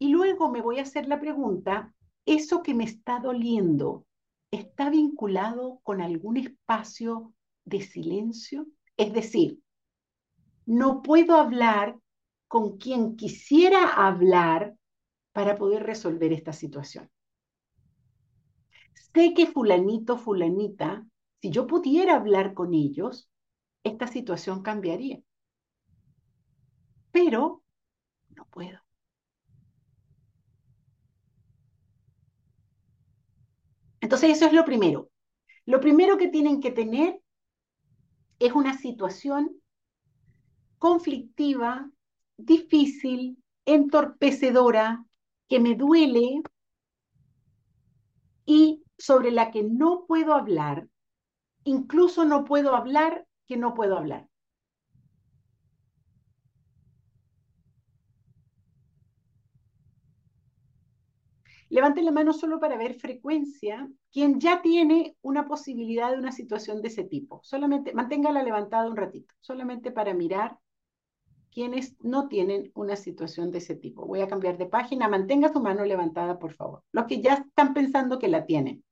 [0.00, 1.94] Y luego me voy a hacer la pregunta,
[2.26, 4.06] ¿eso que me está doliendo
[4.54, 7.32] está vinculado con algún espacio
[7.64, 8.66] de silencio?
[8.96, 9.60] Es decir,
[10.66, 11.98] no puedo hablar
[12.48, 14.76] con quien quisiera hablar
[15.32, 17.10] para poder resolver esta situación.
[19.14, 21.06] Sé que fulanito, fulanita,
[21.40, 23.28] si yo pudiera hablar con ellos,
[23.82, 25.20] esta situación cambiaría.
[27.10, 27.62] Pero
[28.30, 28.83] no puedo.
[34.04, 35.08] Entonces eso es lo primero.
[35.64, 37.22] Lo primero que tienen que tener
[38.38, 39.62] es una situación
[40.76, 41.90] conflictiva,
[42.36, 45.06] difícil, entorpecedora,
[45.48, 46.42] que me duele
[48.44, 50.86] y sobre la que no puedo hablar,
[51.64, 54.28] incluso no puedo hablar que no puedo hablar.
[61.74, 63.90] Levanten la mano solo para ver frecuencia.
[64.12, 68.96] Quien ya tiene una posibilidad de una situación de ese tipo, solamente manténgala levantada un
[68.96, 70.56] ratito, solamente para mirar
[71.50, 74.06] quienes no tienen una situación de ese tipo.
[74.06, 75.08] Voy a cambiar de página.
[75.08, 76.84] Mantenga su mano levantada, por favor.
[76.92, 78.84] Los que ya están pensando que la tienen.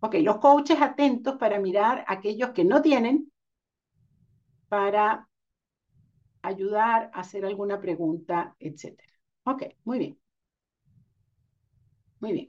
[0.00, 3.32] Ok, los coaches atentos para mirar a aquellos que no tienen,
[4.68, 5.30] para
[6.42, 9.02] ayudar a hacer alguna pregunta, etc.
[9.44, 10.23] Ok, muy bien.
[12.24, 12.48] Muy bien.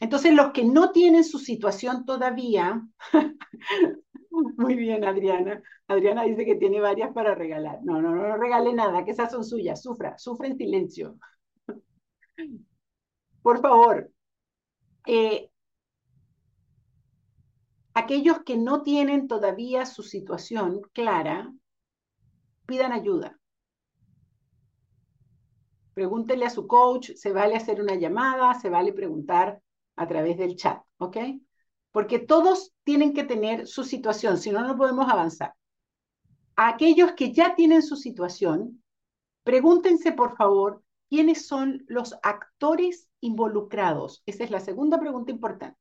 [0.00, 2.82] Entonces, los que no tienen su situación todavía,
[4.56, 5.62] muy bien, Adriana.
[5.88, 7.80] Adriana dice que tiene varias para regalar.
[7.82, 9.82] No, no, no, no regale nada, que esas son suyas.
[9.82, 11.16] Sufra, sufra en silencio.
[13.42, 14.10] Por favor,
[15.06, 15.50] eh,
[17.94, 21.50] aquellos que no tienen todavía su situación clara,
[22.66, 23.38] pidan ayuda.
[25.94, 29.60] Pregúntenle a su coach, se vale hacer una llamada, se vale preguntar
[29.96, 31.16] a través del chat, ¿ok?
[31.90, 35.54] Porque todos tienen que tener su situación, si no, no podemos avanzar.
[36.56, 38.82] A aquellos que ya tienen su situación,
[39.42, 44.22] pregúntense por favor quiénes son los actores involucrados.
[44.24, 45.78] Esa es la segunda pregunta importante.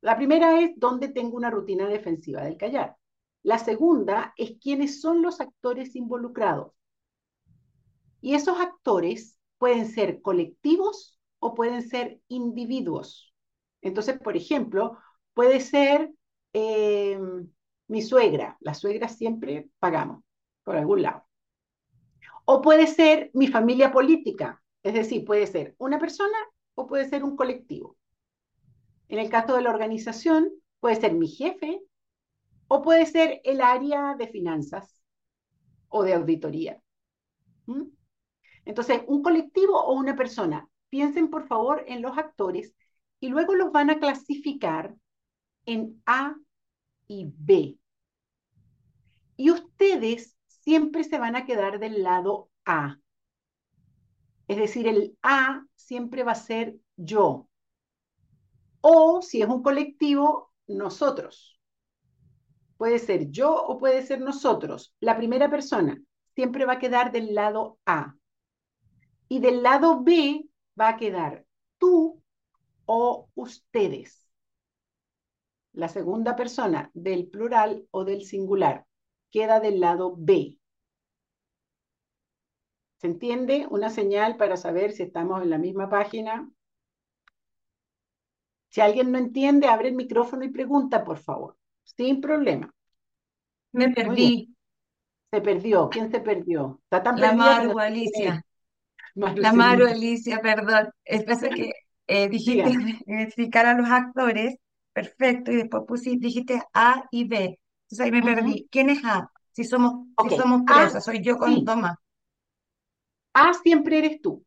[0.00, 2.96] La primera es dónde tengo una rutina defensiva del callar.
[3.42, 6.72] La segunda es quiénes son los actores involucrados.
[8.20, 13.34] Y esos actores pueden ser colectivos o pueden ser individuos.
[13.82, 14.96] Entonces, por ejemplo,
[15.34, 16.10] puede ser
[16.54, 17.20] eh,
[17.86, 20.24] mi suegra, la suegra siempre pagamos
[20.64, 21.26] por algún lado.
[22.46, 26.38] O puede ser mi familia política, es decir, puede ser una persona
[26.74, 27.98] o puede ser un colectivo.
[29.08, 31.82] En el caso de la organización, puede ser mi jefe
[32.66, 35.02] o puede ser el área de finanzas
[35.88, 36.80] o de auditoría.
[37.66, 37.99] ¿Mm?
[38.64, 40.68] Entonces, un colectivo o una persona.
[40.88, 42.74] Piensen por favor en los actores
[43.20, 44.94] y luego los van a clasificar
[45.66, 46.34] en A
[47.06, 47.78] y B.
[49.36, 52.98] Y ustedes siempre se van a quedar del lado A.
[54.48, 57.48] Es decir, el A siempre va a ser yo.
[58.80, 61.60] O si es un colectivo, nosotros.
[62.76, 66.00] Puede ser yo o puede ser nosotros, la primera persona
[66.34, 68.16] siempre va a quedar del lado A.
[69.30, 70.44] Y del lado B
[70.78, 71.46] va a quedar
[71.78, 72.20] tú
[72.84, 74.28] o ustedes.
[75.72, 78.86] La segunda persona del plural o del singular
[79.30, 80.58] queda del lado B.
[82.96, 83.68] ¿Se entiende?
[83.70, 86.50] Una señal para saber si estamos en la misma página.
[88.68, 91.56] Si alguien no entiende, abre el micrófono y pregunta, por favor.
[91.84, 92.74] Sin problema.
[93.70, 94.56] Me perdí.
[95.30, 95.88] Se perdió.
[95.88, 96.80] ¿Quién se perdió?
[96.82, 98.44] Está tan La Maru, Alicia.
[99.14, 100.90] La Maru, Alicia, perdón.
[101.04, 101.72] Es que
[102.06, 102.70] eh, dijiste
[103.06, 104.56] identificar a los actores,
[104.92, 107.58] perfecto, y después pusiste, dijiste A y B.
[107.90, 108.68] Entonces ahí me perdí.
[108.70, 109.30] ¿Quién es A?
[109.52, 111.96] Si somos, si somos tres, soy yo con Tomás.
[113.34, 114.44] A siempre eres tú.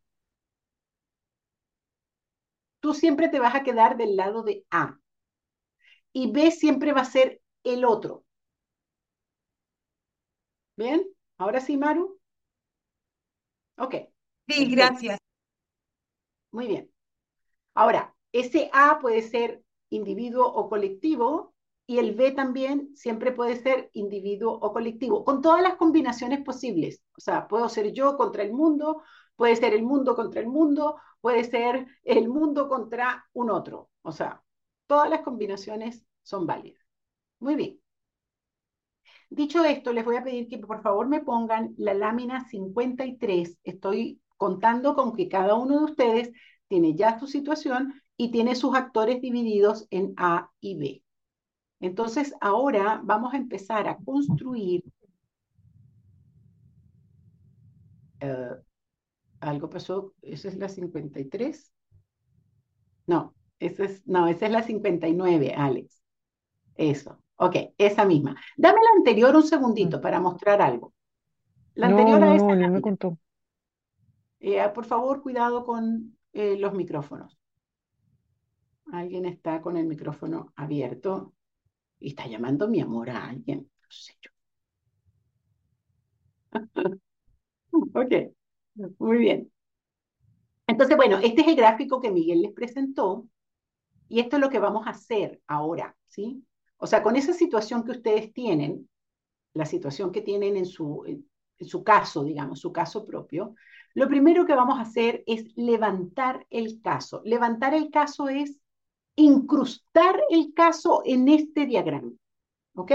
[2.78, 5.00] Tú siempre te vas a quedar del lado de A.
[6.14, 8.24] Y B siempre va a ser el otro.
[10.76, 11.04] ¿Bien?
[11.38, 12.20] Ahora sí, Maru.
[13.76, 14.13] Ok.
[14.48, 15.18] Sí, gracias.
[16.52, 16.90] Muy bien.
[17.74, 21.54] Ahora, ese A puede ser individuo o colectivo
[21.86, 27.02] y el B también siempre puede ser individuo o colectivo, con todas las combinaciones posibles.
[27.16, 29.02] O sea, puedo ser yo contra el mundo,
[29.36, 33.90] puede ser el mundo contra el mundo, puede ser el mundo contra un otro.
[34.02, 34.42] O sea,
[34.86, 36.82] todas las combinaciones son válidas.
[37.40, 37.80] Muy bien.
[39.28, 43.58] Dicho esto, les voy a pedir que por favor me pongan la lámina 53.
[43.62, 46.32] Estoy contando con que cada uno de ustedes
[46.68, 51.02] tiene ya su situación y tiene sus actores divididos en A y B.
[51.80, 54.84] Entonces, ahora vamos a empezar a construir
[58.20, 58.50] eh,
[59.40, 61.72] algo pasó, esa es la 53.
[63.06, 66.02] No, esa es, no, esa es la 59, Alex.
[66.76, 68.36] Eso, ok, esa misma.
[68.56, 70.94] Dame la anterior un segundito para mostrar algo.
[71.74, 72.54] La anterior a esa.
[72.54, 73.18] No, me contó.
[74.46, 77.38] Eh, por favor, cuidado con eh, los micrófonos.
[78.92, 81.32] Alguien está con el micrófono abierto
[81.98, 83.60] y está llamando mi amor a alguien.
[83.60, 84.12] No sé
[87.72, 88.12] ok,
[88.98, 89.50] muy bien.
[90.66, 93.26] Entonces, bueno, este es el gráfico que Miguel les presentó
[94.08, 96.44] y esto es lo que vamos a hacer ahora, ¿sí?
[96.76, 98.90] O sea, con esa situación que ustedes tienen,
[99.54, 101.02] la situación que tienen en su,
[101.58, 103.54] en su caso, digamos, su caso propio,
[103.94, 107.22] lo primero que vamos a hacer es levantar el caso.
[107.24, 108.60] Levantar el caso es
[109.16, 112.10] incrustar el caso en este diagrama.
[112.74, 112.92] ¿Ok?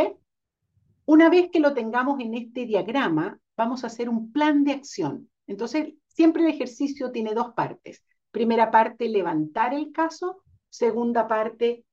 [1.05, 5.29] Una vez que lo tengamos en este diagrama, vamos a hacer un plan de acción.
[5.47, 8.03] Entonces, siempre el ejercicio tiene dos partes.
[8.31, 10.43] Primera parte, levantar el caso.
[10.69, 11.85] Segunda parte,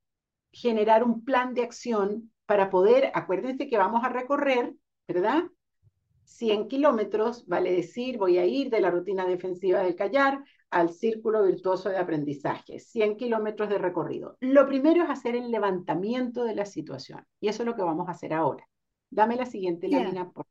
[0.52, 4.74] generar un plan de acción para poder, acuérdense que vamos a recorrer,
[5.06, 5.44] ¿verdad?
[6.26, 11.44] 100 kilómetros, vale decir, voy a ir de la rutina defensiva del callar al círculo
[11.44, 14.36] virtuoso de aprendizaje, 100 kilómetros de recorrido.
[14.40, 18.08] Lo primero es hacer el levantamiento de la situación y eso es lo que vamos
[18.08, 18.68] a hacer ahora.
[19.08, 20.30] Dame la siguiente lámina.
[20.30, 20.46] Por...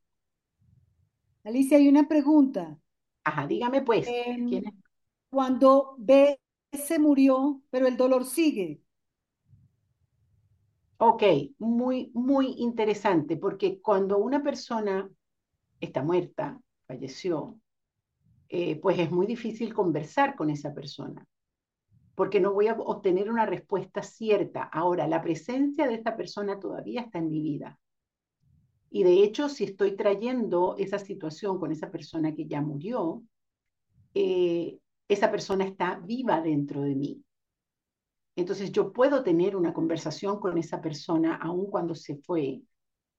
[1.44, 2.80] Alicia, hay una pregunta.
[3.26, 4.08] Ajá, dígame pues.
[4.08, 4.64] Em,
[5.30, 6.40] cuando B
[6.72, 8.82] se murió, pero el dolor sigue.
[10.98, 11.24] Ok,
[11.58, 15.10] muy, muy interesante, porque cuando una persona
[15.80, 17.60] está muerta, falleció,
[18.50, 21.26] eh, pues es muy difícil conversar con esa persona,
[22.16, 24.64] porque no voy a obtener una respuesta cierta.
[24.64, 27.80] Ahora, la presencia de esa persona todavía está en mi vida.
[28.90, 33.24] Y de hecho, si estoy trayendo esa situación con esa persona que ya murió,
[34.14, 37.26] eh, esa persona está viva dentro de mí.
[38.38, 42.62] Entonces yo puedo tener una conversación con esa persona aun cuando se fue,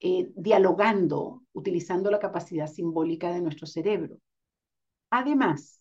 [0.00, 4.18] eh, dialogando, utilizando la capacidad simbólica de nuestro cerebro.
[5.10, 5.80] Además,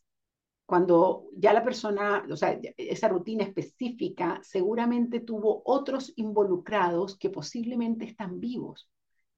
[0.65, 8.05] cuando ya la persona, o sea, esa rutina específica seguramente tuvo otros involucrados que posiblemente
[8.05, 8.89] están vivos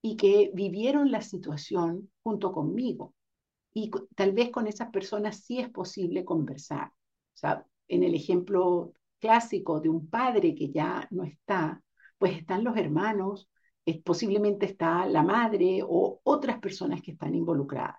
[0.02, 3.14] y que vivieron la situación junto conmigo.
[3.74, 6.88] Y tal vez con esas personas sí es posible conversar.
[6.88, 11.84] O sea, en el ejemplo clásico de un padre que ya no está,
[12.18, 13.50] pues están los hermanos,
[14.04, 17.98] posiblemente está la madre o otras personas que están involucradas.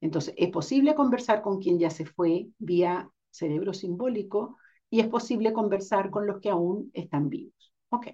[0.00, 4.58] Entonces, es posible conversar con quien ya se fue vía cerebro simbólico
[4.90, 7.72] y es posible conversar con los que aún están vivos.
[7.90, 8.08] Ok.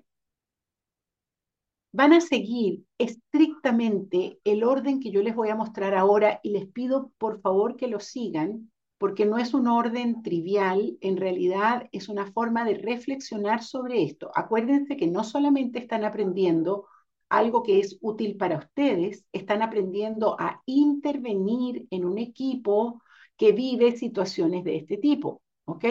[1.92, 6.66] Van a seguir estrictamente el orden que yo les voy a mostrar ahora y les
[6.66, 12.08] pido por favor que lo sigan porque no es un orden trivial, en realidad es
[12.08, 14.30] una forma de reflexionar sobre esto.
[14.34, 16.86] Acuérdense que no solamente están aprendiendo
[17.28, 23.02] algo que es útil para ustedes, están aprendiendo a intervenir en un equipo
[23.36, 25.84] que vive situaciones de este tipo, ¿ok?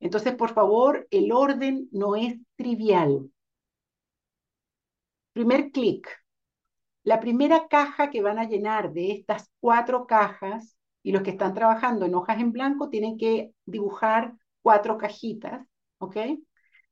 [0.00, 3.30] Entonces, por favor, el orden no es trivial.
[5.32, 6.08] Primer clic.
[7.04, 11.54] La primera caja que van a llenar de estas cuatro cajas, y los que están
[11.54, 15.64] trabajando en hojas en blanco tienen que dibujar cuatro cajitas,
[15.98, 16.16] ¿ok?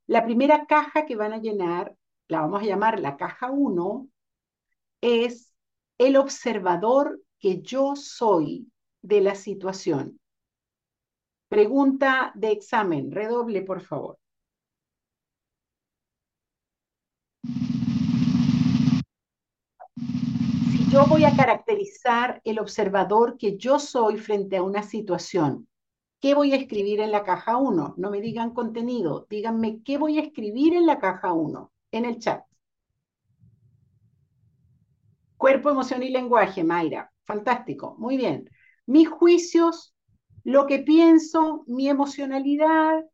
[0.06, 1.96] La primera caja que van a llenar,
[2.28, 4.08] la vamos a llamar la caja 1,
[5.00, 5.54] es
[5.98, 8.70] el observador que yo soy
[9.02, 10.18] de la situación.
[11.48, 14.18] Pregunta de examen, redoble por favor.
[20.70, 25.68] Si yo voy a caracterizar el observador que yo soy frente a una situación,
[26.20, 27.94] ¿qué voy a escribir en la caja 1?
[27.98, 32.18] No me digan contenido, díganme qué voy a escribir en la caja 1, en el
[32.18, 32.44] chat.
[35.36, 37.12] Cuerpo, emoción y lenguaje, Mayra.
[37.24, 38.50] Fantástico, muy bien.
[38.86, 39.94] Mis juicios,
[40.42, 43.04] lo que pienso, mi emocionalidad,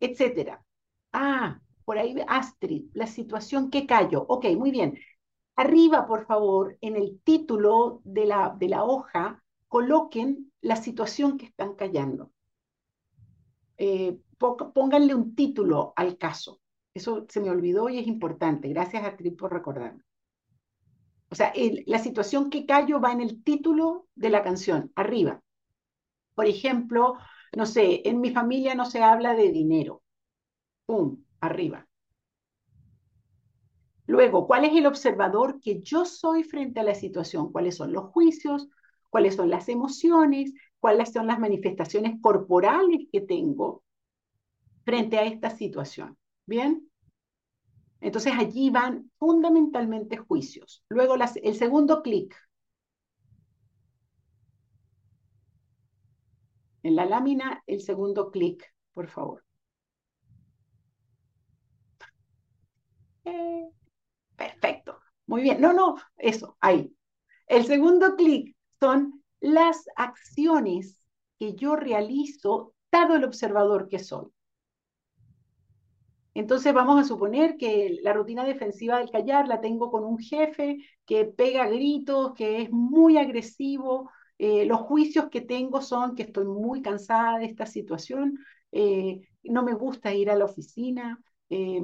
[0.00, 0.64] etcétera.
[1.12, 4.24] Ah, por ahí Astrid, la situación que callo.
[4.28, 4.98] Ok, muy bien.
[5.56, 11.46] Arriba, por favor, en el título de la, de la hoja, coloquen la situación que
[11.46, 12.32] están callando.
[13.76, 16.60] Eh, pónganle un título al caso.
[16.94, 18.68] Eso se me olvidó y es importante.
[18.68, 20.02] Gracias, Astrid, por recordarme.
[21.30, 21.52] O sea,
[21.86, 25.40] la situación que callo va en el título de la canción, arriba.
[26.34, 27.18] Por ejemplo,
[27.56, 30.02] no sé, en mi familia no se habla de dinero.
[30.86, 31.24] ¡Pum!
[31.40, 31.86] Arriba.
[34.06, 37.52] Luego, ¿cuál es el observador que yo soy frente a la situación?
[37.52, 38.68] ¿Cuáles son los juicios?
[39.08, 40.52] ¿Cuáles son las emociones?
[40.80, 43.84] ¿Cuáles son las manifestaciones corporales que tengo
[44.84, 46.18] frente a esta situación?
[46.46, 46.90] ¿Bien?
[48.00, 50.84] Entonces allí van fundamentalmente juicios.
[50.88, 52.36] Luego el segundo clic.
[56.82, 59.44] En la lámina, el segundo clic, por favor.
[63.24, 63.70] Eh,
[64.36, 65.00] perfecto.
[65.26, 65.60] Muy bien.
[65.60, 66.94] No, no, eso, ahí.
[67.48, 71.00] El segundo clic son las acciones
[71.38, 74.28] que yo realizo dado el observador que soy.
[76.34, 80.78] Entonces vamos a suponer que la rutina defensiva del callar la tengo con un jefe
[81.04, 84.10] que pega gritos, que es muy agresivo.
[84.38, 88.38] Eh, los juicios que tengo son que estoy muy cansada de esta situación,
[88.72, 91.20] eh, no me gusta ir a la oficina,
[91.50, 91.82] eh,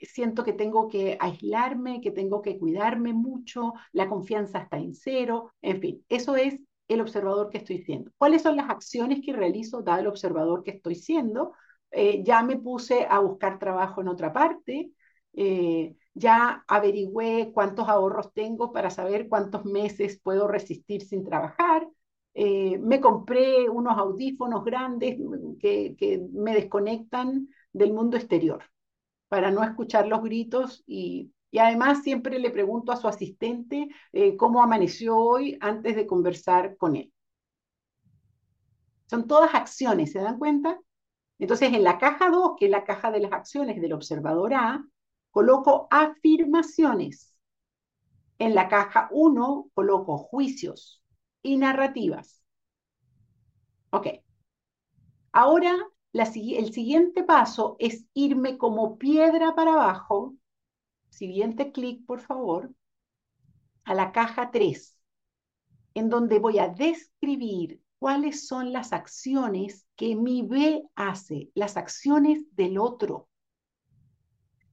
[0.00, 5.52] siento que tengo que aislarme, que tengo que cuidarme mucho, la confianza está en cero,
[5.62, 8.10] en fin, eso es el observador que estoy siendo.
[8.16, 11.52] ¿Cuáles son las acciones que realizo dado el observador que estoy siendo?
[11.90, 14.92] Eh, ya me puse a buscar trabajo en otra parte,
[15.32, 21.88] eh, ya averigüé cuántos ahorros tengo para saber cuántos meses puedo resistir sin trabajar,
[22.34, 25.16] eh, me compré unos audífonos grandes
[25.60, 28.62] que, que, me desconectan del mundo exterior
[29.28, 33.88] para no escuchar los gritos y, y además siempre le pregunto a su asistente
[34.36, 37.12] cómo amaneció hoy antes de conversar con él.
[39.06, 40.78] Son todas acciones, ¿se dan cuenta?
[41.38, 44.84] Entonces, en la caja 2, que es la caja de las acciones del observador A,
[45.30, 47.36] coloco afirmaciones.
[48.38, 51.02] En la caja 1 coloco juicios
[51.42, 52.42] y narrativas.
[53.90, 54.08] Ok.
[55.32, 55.76] Ahora,
[56.12, 60.34] el siguiente paso es irme como piedra para abajo.
[61.10, 62.72] Siguiente clic, por favor.
[63.84, 64.96] A la caja 3,
[65.94, 72.44] en donde voy a describir cuáles son las acciones que mi B hace, las acciones
[72.54, 73.28] del otro.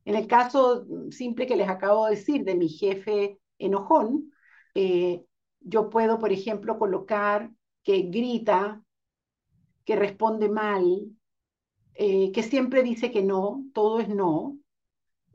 [0.06, 4.32] En el caso simple que les acabo de decir de mi jefe enojón,
[4.76, 5.26] eh,
[5.62, 7.52] yo puedo, por ejemplo, colocar
[7.84, 8.84] que grita,
[9.84, 10.84] que responde mal,
[11.96, 14.60] eh, que siempre dice que no, todo es no,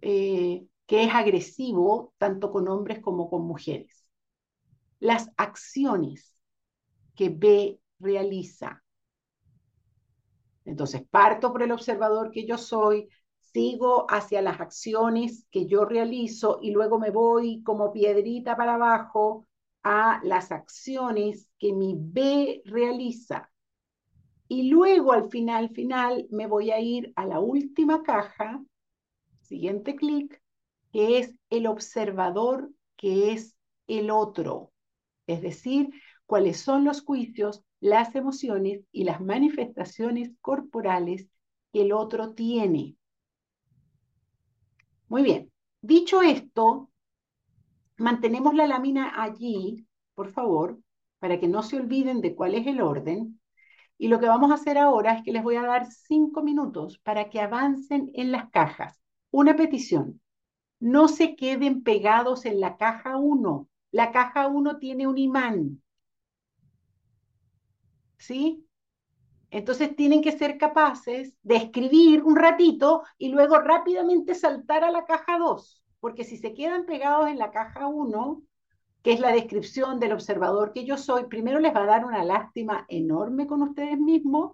[0.03, 4.07] eh, que es agresivo tanto con hombres como con mujeres.
[5.01, 6.36] Las acciones
[7.16, 8.82] que B realiza.
[10.64, 16.59] Entonces, parto por el observador que yo soy, sigo hacia las acciones que yo realizo
[16.62, 19.46] y luego me voy como piedrita para abajo
[19.82, 23.51] a las acciones que mi B realiza.
[24.48, 28.62] Y luego al final, final, me voy a ir a la última caja,
[29.40, 30.42] siguiente clic,
[30.92, 34.72] que es el observador, que es el otro.
[35.26, 35.90] Es decir,
[36.26, 41.26] cuáles son los juicios, las emociones y las manifestaciones corporales
[41.72, 42.97] que el otro tiene.
[45.09, 45.51] Muy bien,
[45.83, 46.91] Dicho esto,
[47.97, 50.78] mantenemos la lámina allí, por favor,
[51.20, 53.41] para que no se olviden de cuál es el orden.
[53.97, 56.99] Y lo que vamos a hacer ahora es que les voy a dar cinco minutos
[56.99, 59.01] para que avancen en las cajas.
[59.31, 60.20] Una petición,
[60.81, 63.68] no se queden pegados en la caja 1.
[63.93, 65.83] La caja 1 tiene un imán.
[68.21, 68.66] ¿Sí?
[69.51, 75.07] Entonces tienen que ser capaces de escribir un ratito y luego rápidamente saltar a la
[75.07, 78.43] caja 2, porque si se quedan pegados en la caja 1,
[79.03, 82.23] que es la descripción del observador que yo soy, primero les va a dar una
[82.23, 84.53] lástima enorme con ustedes mismos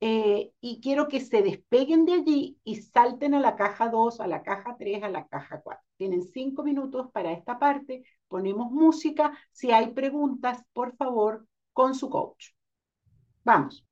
[0.00, 4.26] eh, y quiero que se despeguen de allí y salten a la caja 2, a
[4.26, 5.84] la caja 3, a la caja 4.
[5.98, 12.08] Tienen cinco minutos para esta parte, ponemos música, si hay preguntas, por favor, con su
[12.08, 12.53] coach.
[13.44, 13.84] Vamos.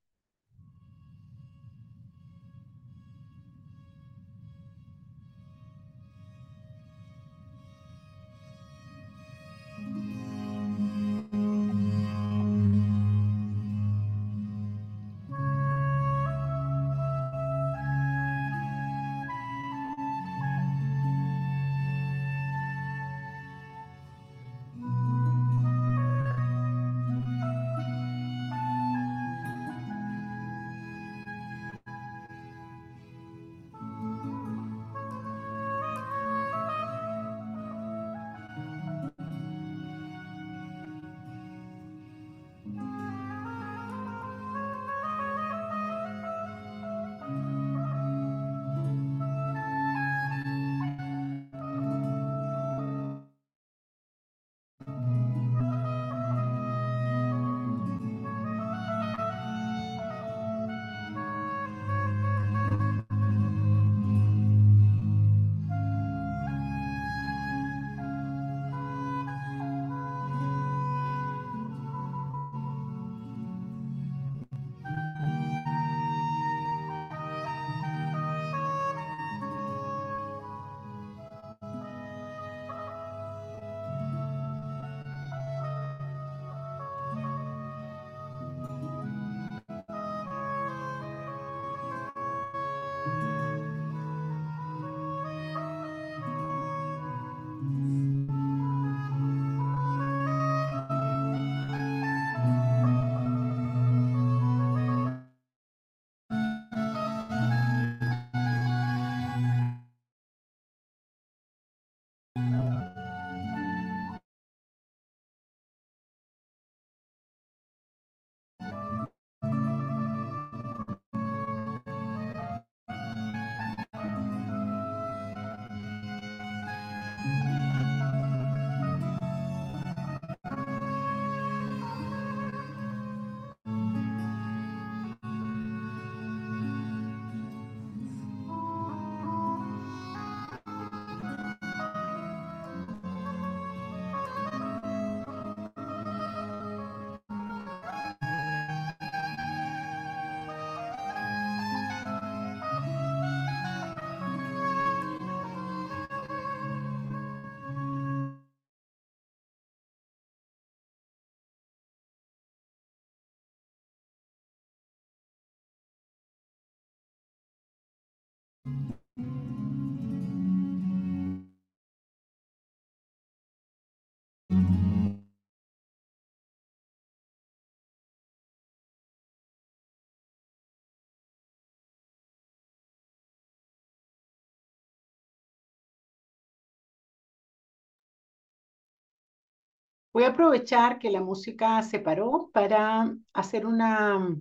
[190.12, 194.36] Voy a aprovechar que la música se paró para hacer una,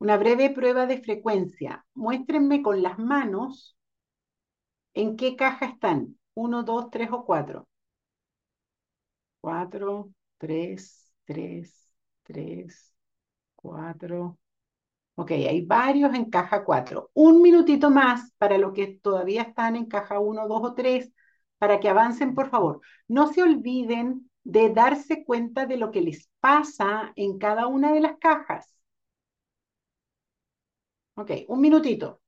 [0.00, 1.86] una breve prueba de frecuencia.
[1.94, 3.76] Muéstrenme con las manos
[4.94, 6.16] en qué caja están.
[6.34, 7.66] Uno, dos, tres o cuatro.
[9.40, 11.90] Cuatro, tres, tres,
[12.22, 12.92] tres,
[13.56, 14.38] cuatro.
[15.16, 17.10] Ok, hay varios en caja cuatro.
[17.14, 21.12] Un minutito más para los que todavía están en caja uno, dos o tres,
[21.58, 22.80] para que avancen, por favor.
[23.08, 28.00] No se olviden de darse cuenta de lo que les pasa en cada una de
[28.00, 28.66] las cajas.
[31.14, 32.20] Ok, un minutito.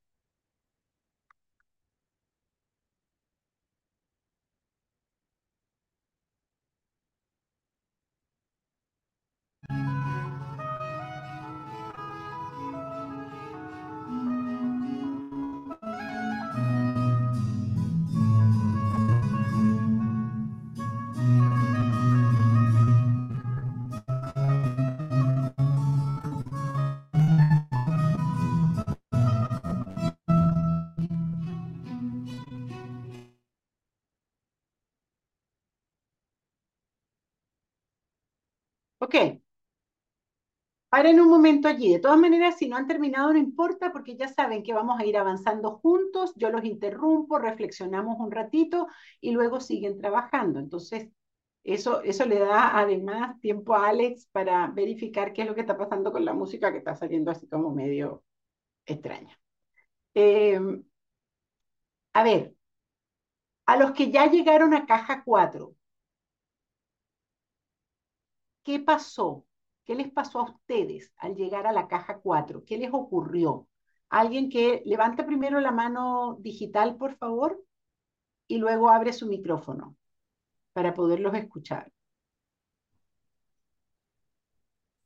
[41.03, 41.93] Paren un momento allí.
[41.93, 45.05] De todas maneras, si no han terminado, no importa, porque ya saben que vamos a
[45.05, 46.33] ir avanzando juntos.
[46.37, 48.87] Yo los interrumpo, reflexionamos un ratito
[49.21, 50.61] y luego siguen trabajando.
[50.61, 51.09] Entonces,
[51.65, 55.77] eso, eso le da además tiempo a Alex para verificar qué es lo que está
[55.77, 58.23] pasando con la música que está saliendo así como medio
[58.87, 59.37] extraña.
[60.15, 60.85] Em,
[62.15, 62.55] a ver,
[63.67, 65.75] a los que ya llegaron a caja 4,
[68.65, 69.45] ¿qué pasó?
[69.93, 72.65] ¿Qué les pasó a ustedes al llegar a la caja 4?
[72.65, 73.69] ¿Qué les ocurrió?
[74.09, 77.63] Alguien que levante primero la mano digital, por favor,
[78.47, 79.95] y luego abre su micrófono
[80.73, 81.93] para poderlos escuchar.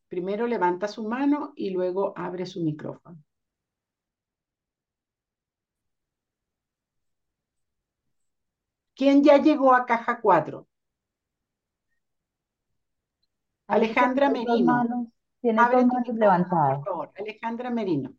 [0.06, 3.18] Primero levanta su mano y luego abre su micrófono.
[8.94, 10.68] ¿Quién ya llegó a caja 4?
[13.68, 14.90] Alejandra Merino.
[15.40, 16.78] Tiene dos manos levantadas.
[16.78, 18.12] Por favor, Alejandra Merino.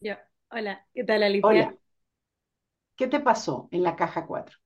[0.00, 0.14] Yo.
[0.50, 1.62] Hola, ¿qué tal Alicia?
[1.62, 1.78] Hola.
[2.96, 4.58] ¿Qué te pasó en la caja 4?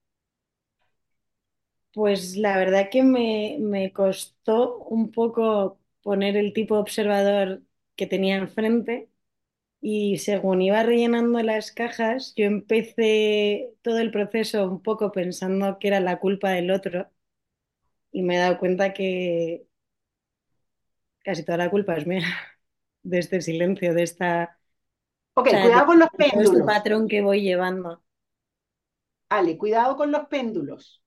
[1.93, 7.63] Pues la verdad que me, me costó un poco poner el tipo de observador
[7.97, 9.11] que tenía enfrente
[9.81, 15.89] y según iba rellenando las cajas, yo empecé todo el proceso un poco pensando que
[15.89, 17.11] era la culpa del otro
[18.13, 19.67] y me he dado cuenta que
[21.25, 22.25] casi toda la culpa es mía
[23.03, 24.59] de este silencio, de esta...
[25.35, 26.63] Ok, cuidado con los este péndulos.
[26.65, 28.03] patrón que voy llevando.
[29.31, 31.03] Ale, cuidado con los péndulos.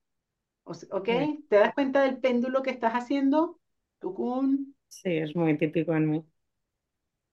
[0.64, 1.08] ¿Ok?
[1.48, 3.60] ¿Te das cuenta del péndulo que estás haciendo?
[4.00, 4.76] Tucún.
[4.88, 6.24] Sí, es muy típico en mí.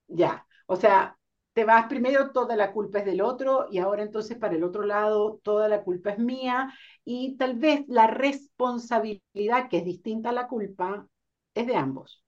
[0.07, 0.45] Ya.
[0.67, 1.17] O sea,
[1.54, 4.84] te vas primero, toda la culpa es del otro, y ahora entonces para el otro
[4.84, 6.74] lado, toda la culpa es mía,
[7.06, 11.08] y tal vez la responsabilidad, que es distinta a la culpa,
[11.54, 12.24] es de ambos.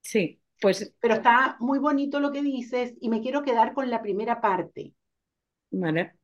[0.00, 4.00] Sí, pues Pero está muy bonito lo que dices, y me quiero quedar con la
[4.00, 4.94] primera parte.
[5.70, 6.16] vale.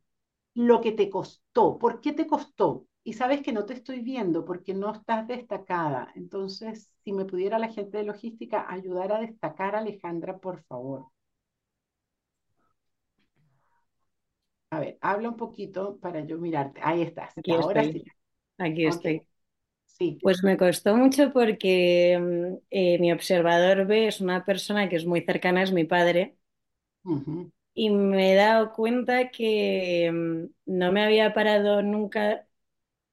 [0.55, 1.79] lo que te costó.
[1.79, 2.87] ¿Por qué te costó?
[3.05, 6.13] Y sabes que no te estoy viendo porque no estás destacada.
[6.17, 11.07] Entonces, si me pudiera la gente de logística ayudar a destacar a Alejandra, por favor.
[14.71, 16.81] A ver, habla un poquito para yo mirarte.
[16.83, 17.35] Ahí estás.
[17.37, 17.93] Aquí Ahora estoy.
[17.93, 18.05] sí.
[18.59, 19.27] Aquí estoy.
[19.87, 20.21] Sí.
[20.23, 25.07] Pues me costó mucho porque mm, eh, mi observador B es una persona que es
[25.07, 26.37] muy cercana, es mi padre,
[27.75, 30.47] y me he dado cuenta que mm,
[30.79, 32.47] no me había parado nunca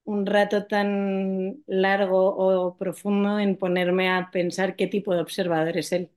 [0.04, 5.92] un rato tan largo o profundo en ponerme a pensar qué tipo de observador es
[5.92, 6.10] él.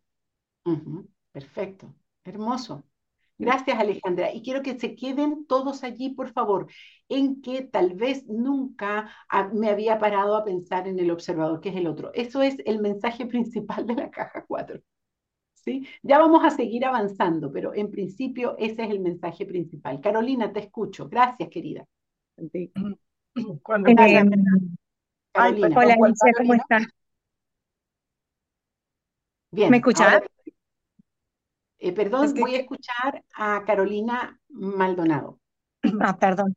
[1.32, 1.92] Perfecto.
[2.24, 2.84] Hermoso.
[3.40, 4.34] Gracias, Alejandra.
[4.34, 6.68] Y quiero que se queden todos allí, por favor,
[7.08, 11.70] en que tal vez nunca ah, me había parado a pensar en el observador, que
[11.70, 12.12] es el otro.
[12.14, 14.82] Eso es el mensaje principal de la caja 4.
[15.54, 15.88] ¿Sí?
[16.04, 20.00] Ya vamos a seguir avanzando, pero en principio ese es el mensaje principal.
[20.02, 21.08] Carolina, te escucho.
[21.10, 21.86] Gracias, querida.
[22.52, 22.72] Sí.
[23.64, 23.96] Cuando Eh,
[25.34, 25.78] Carolina.
[25.78, 26.84] hola ¿cuál Alicia, ¿cómo estás?
[29.52, 30.14] Bien, ¿Me escuchas?
[30.14, 30.26] ahora,
[31.80, 35.40] eh, perdón, Es que voy a escuchar a Carolina Maldonado.
[36.02, 36.56] Ah, perdón.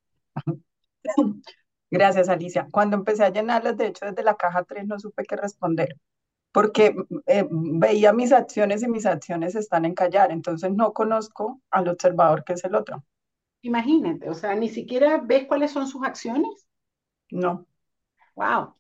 [1.91, 2.69] Gracias, Alicia.
[2.71, 5.97] Cuando empecé a llenarlas, de hecho, desde la caja 3 no supe qué responder,
[6.51, 6.95] porque
[7.27, 12.45] eh, veía mis acciones y mis acciones están en callar, entonces no conozco al observador
[12.45, 13.05] que es el otro.
[13.61, 16.67] Imagínate, o sea, ni siquiera ves cuáles son sus acciones.
[17.31, 17.67] No.
[18.35, 18.75] Wow.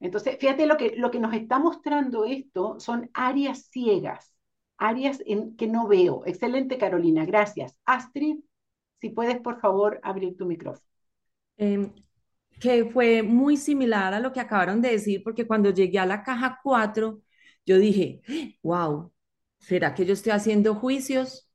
[0.00, 4.33] Entonces, fíjate lo que, lo que nos está mostrando esto son áreas ciegas,
[4.78, 6.24] áreas en que no veo.
[6.26, 7.76] Excelente, Carolina, gracias.
[7.84, 8.40] Astrid,
[9.00, 10.86] si puedes, por favor, abrir tu micrófono.
[11.56, 11.92] Em,
[12.60, 16.22] que fue muy similar a lo que acabaron de decir, porque cuando llegué a la
[16.22, 17.22] caja 4,
[17.66, 18.22] yo dije,
[18.62, 19.12] wow,
[19.58, 21.48] ¿será que yo estoy haciendo juicios?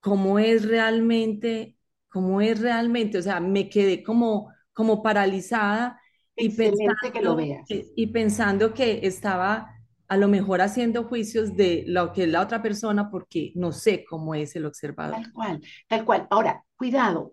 [0.00, 1.78] ¿Cómo es realmente?
[2.08, 3.18] ¿Cómo es realmente?
[3.18, 6.00] O sea, me quedé como, como paralizada
[6.36, 7.80] y Excelente que lo pensando, veas.
[7.96, 9.71] y pensando que estaba
[10.12, 14.04] a lo mejor haciendo juicios de lo que es la otra persona porque no sé
[14.04, 15.16] cómo es el observador.
[15.16, 16.26] Tal cual, tal cual.
[16.28, 17.32] Ahora, cuidado,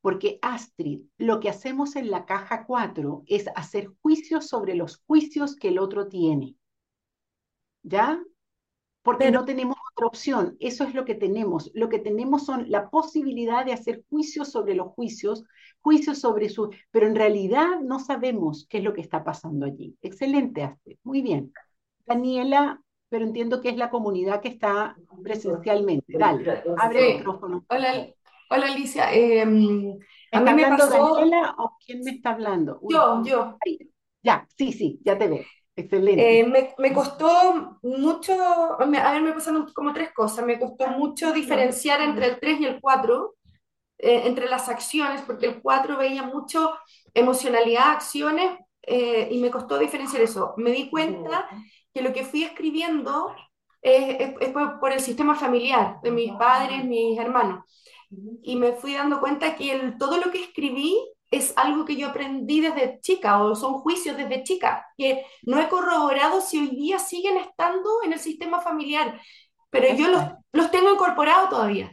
[0.00, 5.56] porque Astrid, lo que hacemos en la caja 4 es hacer juicios sobre los juicios
[5.56, 6.54] que el otro tiene.
[7.82, 8.22] ¿Ya?
[9.02, 10.56] Porque Pero- no tenemos otra opción.
[10.60, 11.72] Eso es lo que tenemos.
[11.74, 15.42] Lo que tenemos son la posibilidad de hacer juicios sobre los juicios,
[15.80, 16.70] juicios sobre su...
[16.92, 19.96] Pero en realidad no sabemos qué es lo que está pasando allí.
[20.00, 20.96] Excelente, Astrid.
[21.02, 21.52] Muy bien.
[22.10, 26.18] Daniela, pero entiendo que es la comunidad que está presencialmente.
[26.18, 27.64] Dale, abre el micrófono.
[27.68, 28.08] Hola,
[28.50, 29.14] hola Alicia.
[29.14, 32.78] Eh, a ¿Me mí me pasó, Daniela o quién me está hablando?
[32.82, 33.78] Uy, yo, yo, ahí.
[34.22, 35.44] Ya, sí, sí, ya te veo.
[35.76, 36.40] Excelente.
[36.40, 38.32] Eh, me, me costó mucho,
[38.78, 40.44] a ver, me pasaron como tres cosas.
[40.44, 43.36] Me costó mucho diferenciar entre el 3 y el 4,
[43.98, 46.72] eh, entre las acciones, porque el 4 veía mucho
[47.14, 50.54] emocionalidad, acciones, eh, y me costó diferenciar eso.
[50.56, 51.48] Me di cuenta
[51.92, 53.34] que lo que fui escribiendo
[53.82, 57.64] es, es por, por el sistema familiar de mis padres, mis hermanos.
[58.42, 60.96] Y me fui dando cuenta que el, todo lo que escribí
[61.30, 65.68] es algo que yo aprendí desde chica o son juicios desde chica, que no he
[65.68, 69.20] corroborado si hoy día siguen estando en el sistema familiar,
[69.70, 71.92] pero yo los, los tengo incorporados todavía.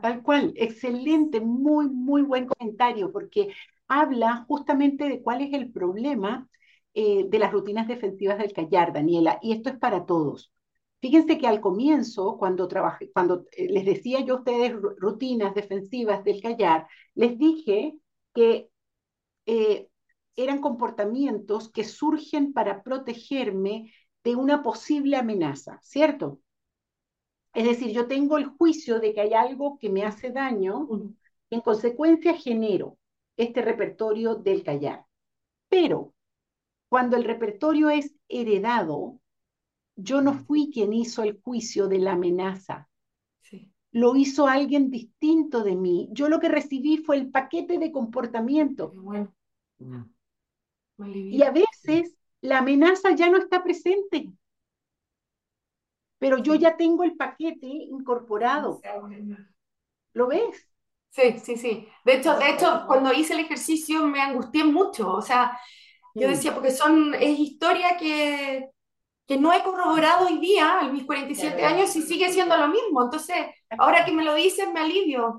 [0.00, 3.52] Tal, cual, excelente, muy, muy buen comentario, porque
[3.88, 6.48] habla justamente de cuál es el problema
[6.94, 10.52] eh, de las rutinas defensivas del callar, Daniela, y esto es para todos.
[11.00, 16.22] Fíjense que al comienzo, cuando, trabajé, cuando eh, les decía yo a ustedes rutinas defensivas
[16.24, 17.98] del callar, les dije
[18.34, 18.70] que
[19.46, 19.88] eh,
[20.36, 23.92] eran comportamientos que surgen para protegerme
[24.24, 26.40] de una posible amenaza, ¿cierto?
[27.54, 30.88] Es decir, yo tengo el juicio de que hay algo que me hace daño,
[31.50, 32.96] en consecuencia genero
[33.36, 35.04] este repertorio del callar.
[35.68, 36.11] Pero
[36.92, 39.18] cuando el repertorio es heredado,
[39.96, 42.90] yo no fui quien hizo el juicio de la amenaza
[43.92, 46.08] lo hizo alguien distinto de mí.
[46.12, 48.92] Yo lo que recibí fue el paquete de comportamiento.
[49.78, 50.02] Mm.
[50.98, 54.32] Y a veces la amenaza ya no está presente,
[56.18, 58.80] pero yo ya tengo el paquete incorporado.
[60.14, 60.68] ¿Lo ves?
[61.10, 61.86] Sí, sí, sí.
[62.06, 65.12] De hecho, de hecho, cuando hice el ejercicio me angustié mucho.
[65.12, 65.58] O sea,
[66.14, 68.70] yo decía, porque son, es historia que,
[69.26, 73.02] que no he corroborado hoy día, a mis 47 años, y sigue siendo lo mismo.
[73.02, 73.36] Entonces,
[73.78, 75.38] ahora que me lo dices, me alivio.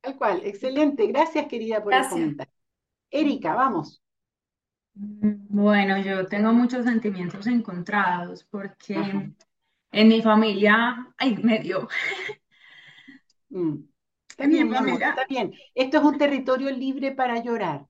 [0.00, 1.06] Tal cual, excelente.
[1.06, 2.52] Gracias, querida, por el comentario.
[3.10, 4.02] Erika, vamos.
[4.94, 8.96] Bueno, yo tengo muchos sentimientos encontrados porque
[9.92, 11.88] en mi familia, ay, me dio.
[13.50, 13.76] Mm.
[14.28, 15.54] Está bien, está bien.
[15.74, 17.86] Esto es un territorio libre para llorar.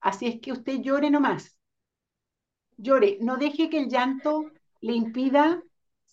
[0.00, 1.56] Así es que usted llore nomás
[2.76, 5.62] llore, no deje que el llanto le impida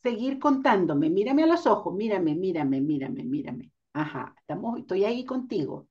[0.02, 1.10] seguir contándome.
[1.10, 3.72] Mírame a los ojos, mírame, mírame, mírame, mírame.
[3.94, 5.88] Ajá, estamos, estoy ahí contigo.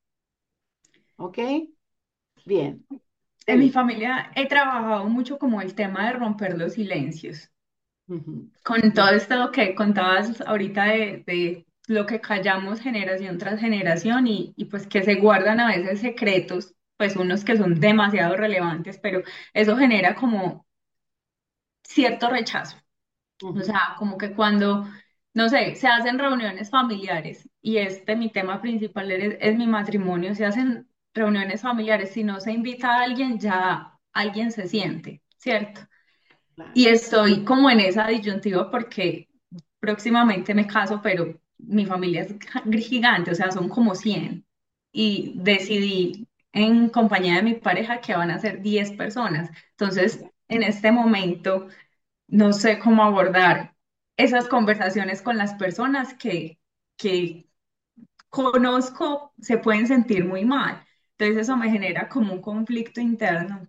[1.17, 1.39] ¿Ok?
[2.45, 2.85] Bien.
[3.47, 7.51] En mi familia he trabajado mucho como el tema de romper los silencios.
[8.07, 14.53] Con todo esto que contabas ahorita de, de, lo que callamos generación tras generación y,
[14.57, 19.23] y pues que se guardan a veces secretos pues unos que son demasiado relevantes, pero
[19.53, 20.65] eso genera como
[21.83, 22.77] cierto rechazo.
[23.43, 24.87] O sea, como que cuando,
[25.35, 30.45] no sé, se hacen reuniones familiares y este, mi tema principal es, mi matrimonio, se
[30.45, 35.81] hacen reuniones familiares, si no se invita a alguien, ya alguien se siente, ¿cierto?
[36.75, 39.29] Y estoy como en esa disyuntiva porque
[39.81, 42.37] próximamente me caso, pero mi familia es
[42.87, 44.47] gigante, o sea, son como 100.
[44.93, 49.51] Y decidí en compañía de mi pareja que van a ser 10 personas.
[49.71, 51.69] Entonces, en este momento,
[52.29, 53.77] no sé cómo abordar
[54.17, 56.61] esas conversaciones con las personas que,
[56.97, 57.49] que
[58.31, 60.85] conozco, se pueden sentir muy mal.
[61.19, 63.69] Entonces, eso me genera como un conflicto interno.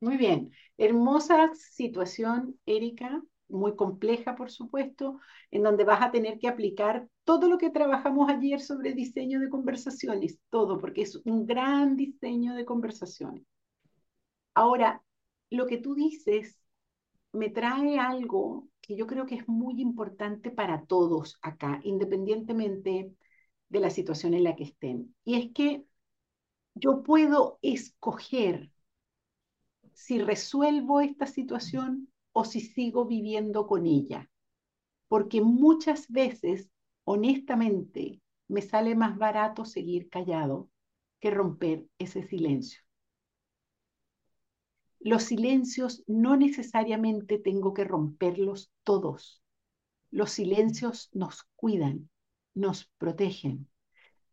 [0.00, 0.52] Muy bien.
[0.76, 3.22] Hermosa situación, Erika
[3.52, 8.28] muy compleja, por supuesto, en donde vas a tener que aplicar todo lo que trabajamos
[8.30, 13.44] ayer sobre diseño de conversaciones, todo, porque es un gran diseño de conversaciones.
[14.54, 15.02] Ahora,
[15.50, 16.58] lo que tú dices
[17.32, 23.14] me trae algo que yo creo que es muy importante para todos acá, independientemente
[23.68, 25.14] de la situación en la que estén.
[25.24, 25.84] Y es que
[26.74, 28.70] yo puedo escoger
[29.94, 34.30] si resuelvo esta situación o si sigo viviendo con ella.
[35.08, 36.70] Porque muchas veces,
[37.04, 40.70] honestamente, me sale más barato seguir callado
[41.20, 42.80] que romper ese silencio.
[45.00, 49.42] Los silencios no necesariamente tengo que romperlos todos.
[50.10, 52.08] Los silencios nos cuidan,
[52.54, 53.68] nos protegen.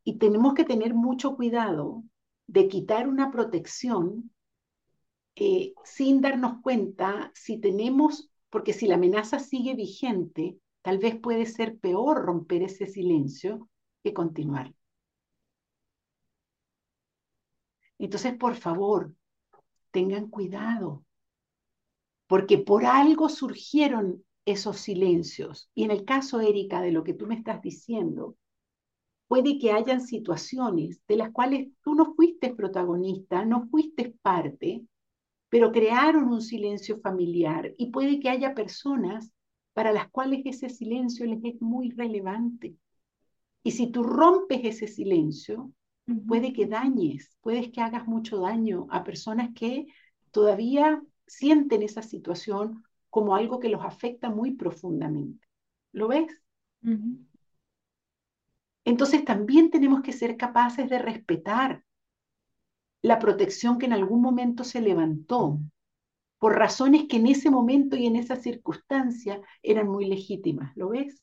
[0.03, 2.03] Y tenemos que tener mucho cuidado
[2.47, 4.31] de quitar una protección
[5.41, 11.45] eh, sin darnos cuenta si tenemos, porque si la amenaza sigue vigente, tal vez puede
[11.45, 13.69] ser peor romper ese silencio
[14.03, 14.73] que continuar.
[17.97, 19.15] Entonces, por favor,
[19.91, 21.05] tengan cuidado,
[22.27, 25.69] porque por algo surgieron esos silencios.
[25.73, 28.35] Y en el caso, Erika, de lo que tú me estás diciendo,
[29.29, 34.83] puede que hayan situaciones de las cuales tú no fuiste protagonista, no fuiste parte,
[35.49, 39.31] pero crearon un silencio familiar y puede que haya personas
[39.73, 42.75] para las cuales ese silencio les es muy relevante.
[43.63, 45.71] Y si tú rompes ese silencio,
[46.27, 49.87] puede que dañes, puedes que hagas mucho daño a personas que
[50.31, 55.47] todavía sienten esa situación como algo que los afecta muy profundamente.
[55.91, 56.27] ¿Lo ves?
[58.85, 61.83] Entonces también tenemos que ser capaces de respetar
[63.01, 65.59] la protección que en algún momento se levantó
[66.37, 70.75] por razones que en ese momento y en esa circunstancia eran muy legítimas.
[70.75, 71.21] ¿Lo ves?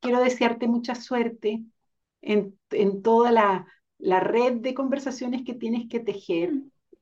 [0.00, 1.62] Quiero desearte mucha suerte
[2.22, 2.56] en,
[3.02, 3.66] toda la,
[3.98, 6.52] la, red de conversaciones que tienes que tejer.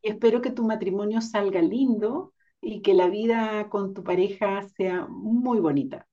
[0.03, 5.07] Y espero que tu matrimonio salga lindo y que la vida con tu pareja sea
[5.07, 6.07] muy bonita.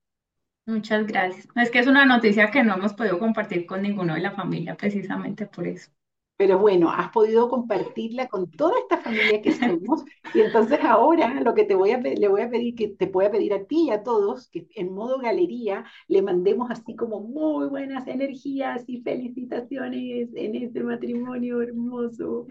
[0.67, 1.47] Muchas gracias.
[1.55, 4.75] Es que es una noticia que no hemos podido compartir con ninguno de la familia,
[4.77, 5.89] precisamente por eso.
[6.37, 10.03] Pero bueno, has podido compartirla con toda esta familia que somos.
[10.35, 13.25] Y entonces ahora lo que te voy a le voy a pedir, que te voy
[13.25, 17.21] a pedir a ti y a todos, que en modo galería le mandemos así como
[17.21, 22.47] muy buenas energías y felicitaciones en este matrimonio hermoso.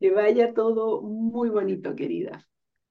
[0.00, 2.46] Que vaya todo muy bonito, querida.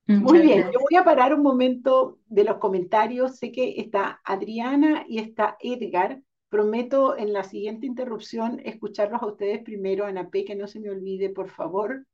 [0.10, 3.38] Muy bien, yo voy a parar un momento de los comentarios.
[3.38, 6.24] Sé que está Adriana y está Edgar.
[6.50, 10.90] Prometo en la siguiente interrupción escucharlos a ustedes primero, Ana P, que no se me
[10.90, 12.08] olvide, por favor.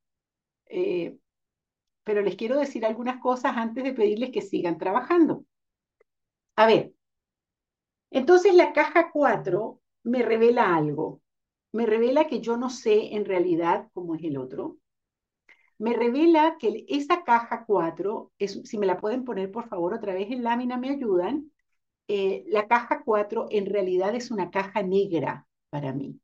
[0.65, 1.15] Eh,
[2.03, 5.45] pero les quiero decir algunas cosas antes de pedirles que sigan trabajando.
[6.57, 6.91] A ver,
[8.11, 11.21] entonces la caja 4 me revela algo.
[11.71, 14.79] Me revela que yo no sé en realidad cómo es el otro
[15.77, 20.13] me revela que esa caja 4, es, si me la pueden poner por favor otra
[20.13, 21.51] vez en lámina, me ayudan.
[22.07, 26.19] Eh, la caja 4 en realidad es una caja negra para mí,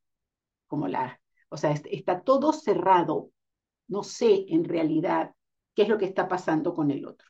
[0.67, 3.31] como la, o sea, está todo cerrado.
[3.87, 5.33] No sé en realidad
[5.75, 7.27] qué es lo que está pasando con el otro.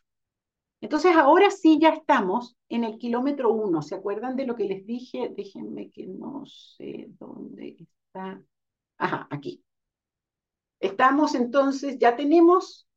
[0.82, 3.82] Entonces ahora sí ya estamos en el kilómetro 1.
[3.84, 5.32] ¿Se acuerdan de lo que les dije?
[5.36, 8.42] Déjenme que no sé dónde está.
[8.98, 9.64] Ajá, aquí.
[10.82, 12.88] Estamos entonces, ya tenemos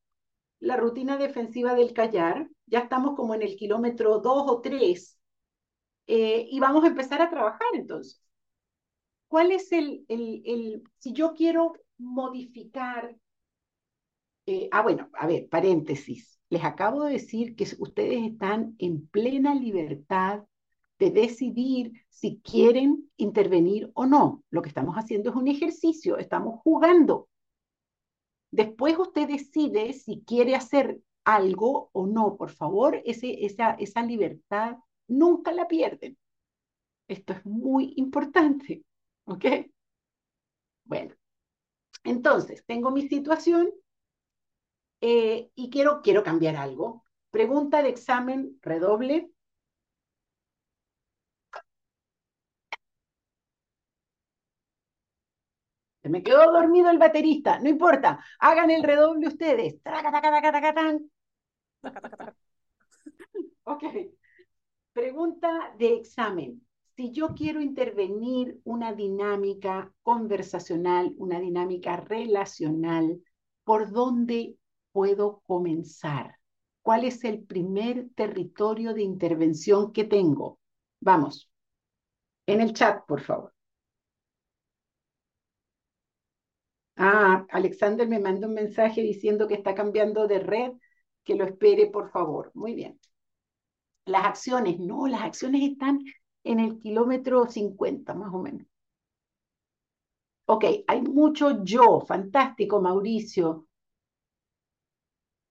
[0.58, 5.18] la rutina defensiva del callar, ya estamos como en el kilómetro 2 o 3
[6.06, 8.20] eh, y vamos a empezar a trabajar entonces.
[9.28, 13.14] ¿Cuál es el, el, el si yo quiero modificar,
[14.46, 19.54] eh, ah bueno, a ver, paréntesis, les acabo de decir que ustedes están en plena
[19.54, 20.44] libertad
[20.98, 24.42] de decidir si quieren intervenir o no.
[24.50, 27.28] Lo que estamos haciendo es un ejercicio, estamos jugando.
[28.54, 32.36] Después usted decide si quiere hacer algo o no.
[32.36, 34.76] Por favor, esa libertad
[35.08, 36.16] nunca la pierden.
[37.08, 38.84] Esto es muy importante.
[39.24, 39.44] ¿Ok?
[40.84, 41.16] Bueno,
[42.04, 43.72] entonces, tengo mi situación
[45.00, 47.02] eh, y quiero, quiero cambiar algo.
[47.32, 49.32] Pregunta de examen, redoble.
[56.04, 59.80] Se me quedó dormido el baterista, no importa, hagan el redoble ustedes.
[63.62, 63.84] Ok.
[64.92, 66.60] Pregunta de examen.
[66.94, 73.22] Si yo quiero intervenir una dinámica conversacional, una dinámica relacional,
[73.64, 74.58] ¿por dónde
[74.92, 76.36] puedo comenzar?
[76.82, 80.58] ¿Cuál es el primer territorio de intervención que tengo?
[81.00, 81.50] Vamos,
[82.46, 83.53] en el chat, por favor.
[86.96, 90.72] Ah, Alexander me manda un mensaje diciendo que está cambiando de red,
[91.24, 92.50] que lo espere, por favor.
[92.54, 92.98] Muy bien.
[94.06, 96.00] Las acciones, no, las acciones están
[96.42, 98.66] en el kilómetro 50, más o menos.
[100.46, 103.66] Ok, hay mucho yo, fantástico, Mauricio.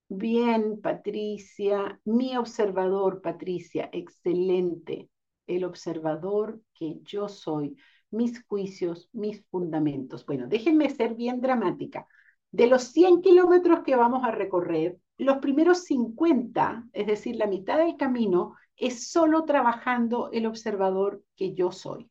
[0.08, 5.10] Bien, Patricia, mi observador, Patricia, excelente.
[5.48, 7.76] El observador que yo soy
[8.14, 10.26] mis juicios, mis fundamentos.
[10.26, 12.08] Bueno, déjenme ser bien dramática.
[12.52, 17.78] De los 100 kilómetros que vamos a recorrer, los primeros 50, es decir, la mitad
[17.78, 22.10] del camino, es solo trabajando el observador que yo soy.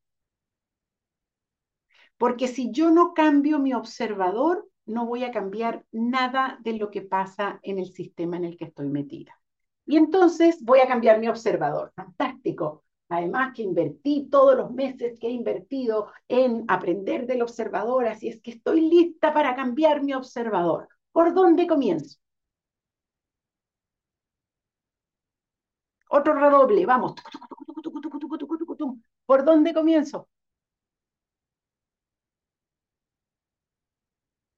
[2.17, 7.03] Porque si yo no cambio mi observador, no voy a cambiar nada de lo que
[7.03, 9.39] pasa en el sistema en el que estoy metida.
[9.87, 11.93] Y entonces voy a cambiar mi observador.
[11.95, 12.85] Fantástico.
[13.13, 18.41] Además que invertí todos los meses que he invertido en aprender del observador, así es
[18.41, 20.89] que estoy lista para cambiar mi observador.
[21.13, 22.19] ¿Por dónde comienzo?
[26.11, 27.15] Otro redoble, vamos.
[29.27, 30.29] ¿Por dónde comienzo?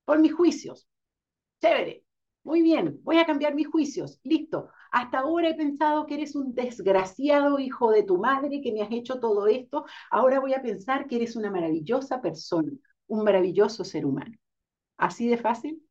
[0.06, 0.86] Por mis juicios.
[1.60, 2.03] Chévere.
[2.44, 4.20] Muy bien, voy a cambiar mis juicios.
[4.22, 4.68] Listo.
[4.92, 8.92] Hasta ahora he pensado que eres un desgraciado hijo de tu madre, que me has
[8.92, 9.84] hecho todo esto.
[10.10, 12.70] Ahora voy a pensar que eres una maravillosa persona,
[13.08, 14.36] un maravilloso ser humano.
[14.98, 15.82] ¿Así de fácil?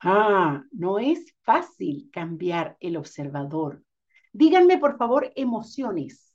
[0.00, 3.84] Ah, no es fácil cambiar el observador.
[4.32, 6.34] Díganme, por favor, emociones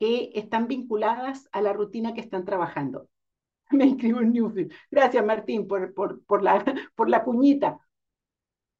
[0.00, 3.08] que están vinculadas a la rutina que están trabajando.
[3.78, 4.72] Me inscribo en Newfield.
[4.90, 6.64] Gracias, Martín, por, por, por, la,
[6.94, 7.78] por la cuñita.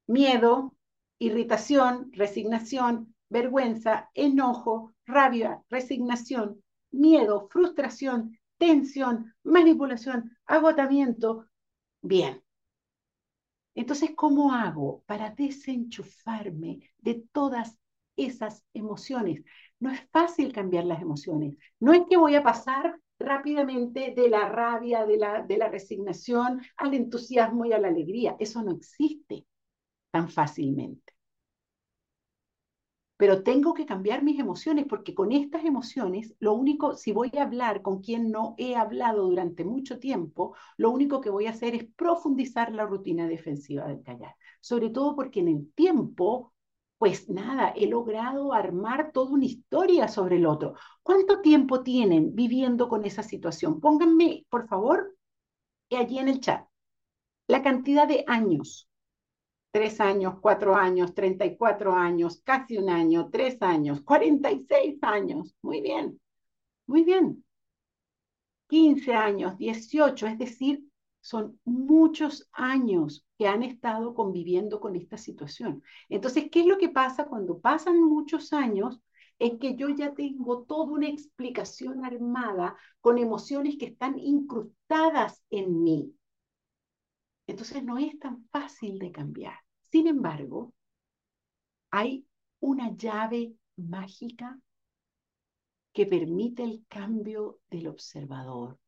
[0.06, 0.74] Miedo,
[1.18, 11.46] irritación, resignación, vergüenza, enojo, rabia, resignación, miedo, frustración, tensión, manipulación, agotamiento.
[12.02, 12.42] Bien,
[13.74, 17.78] entonces, ¿cómo hago para desenchufarme de todas
[18.16, 19.42] esas emociones?
[19.80, 21.56] No es fácil cambiar las emociones.
[21.80, 26.60] No es que voy a pasar rápidamente de la rabia, de la, de la resignación
[26.76, 28.36] al entusiasmo y a la alegría.
[28.38, 29.46] Eso no existe
[30.10, 31.12] tan fácilmente
[33.22, 37.42] pero tengo que cambiar mis emociones porque con estas emociones, lo único, si voy a
[37.42, 41.76] hablar con quien no he hablado durante mucho tiempo, lo único que voy a hacer
[41.76, 44.34] es profundizar la rutina defensiva del callar.
[44.60, 46.51] Sobre todo porque en el tiempo,
[47.02, 50.74] pues nada, he logrado armar toda una historia sobre el otro.
[51.02, 53.80] ¿Cuánto tiempo tienen viviendo con esa situación?
[53.80, 55.16] Pónganme, por favor,
[55.90, 56.64] allí en el chat,
[57.48, 58.88] la cantidad de años
[59.72, 64.60] tres años, cuatro años, treinta y cuatro años, casi un año, tres años, cuarenta y
[64.60, 65.56] seis años.
[65.60, 66.20] Muy bien,
[66.86, 67.44] muy bien.
[68.68, 70.84] Quince años, dieciocho, es decir,
[71.20, 75.82] son muchos años que han estado conviviendo con esta situación.
[76.08, 79.00] Entonces, ¿qué es lo que pasa cuando pasan muchos años?
[79.40, 85.82] Es que yo ya tengo toda una explicación armada con emociones que están incrustadas en
[85.82, 86.14] mí.
[87.48, 89.58] Entonces no es tan fácil de cambiar.
[89.90, 90.72] Sin embargo,
[91.90, 92.24] hay
[92.60, 94.56] una llave mágica
[95.92, 98.78] que permite el cambio del observador.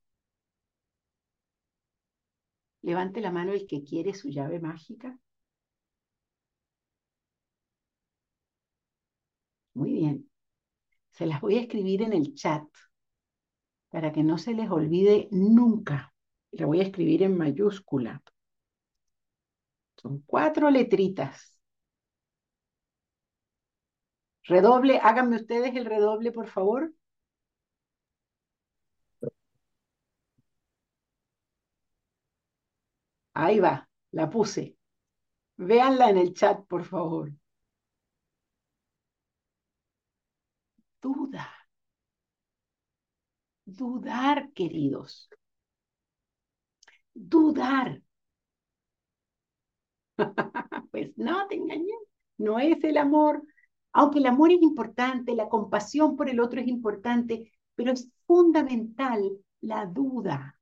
[2.85, 5.19] Levante la mano el que quiere su llave mágica.
[9.75, 10.29] Muy bien.
[11.13, 12.65] Se las voy a escribir en el chat
[13.91, 16.13] para que no se les olvide nunca.
[16.51, 18.23] La voy a escribir en mayúscula.
[19.97, 21.59] Son cuatro letritas.
[24.45, 26.93] Redoble, háganme ustedes el redoble, por favor.
[33.43, 34.65] Ahí va, la puse.
[35.59, 37.33] Véanla en el chat, por favor.
[41.03, 41.47] Duda.
[43.67, 45.29] Dudar, queridos.
[47.31, 48.01] Dudar.
[50.91, 51.93] pues no, te engañé,
[52.39, 53.43] no es el amor.
[53.93, 59.23] Aunque el amor es importante, la compasión por el otro es importante, pero es fundamental
[59.61, 60.59] la duda.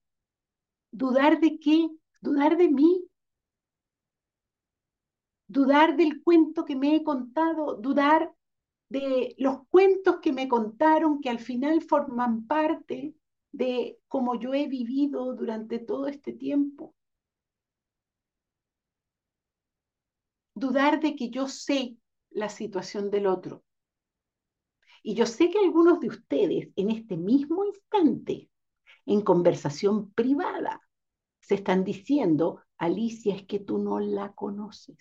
[0.90, 1.88] ¿Dudar de qué?
[2.22, 3.04] Dudar de mí.
[5.46, 8.34] Dudar del cuento que me he contado, dudar
[8.88, 13.14] de los cuentos que me contaron que al final forman parte
[13.50, 16.94] de cómo yo he vivido durante todo este tiempo.
[20.54, 21.96] dudar de que yo sé
[22.30, 23.64] la situación del otro.
[25.02, 28.48] Y yo sé que algunos de ustedes en este mismo instante,
[29.06, 30.80] en conversación privada,
[31.42, 34.96] se están diciendo, Alicia, es que tú no la conoces.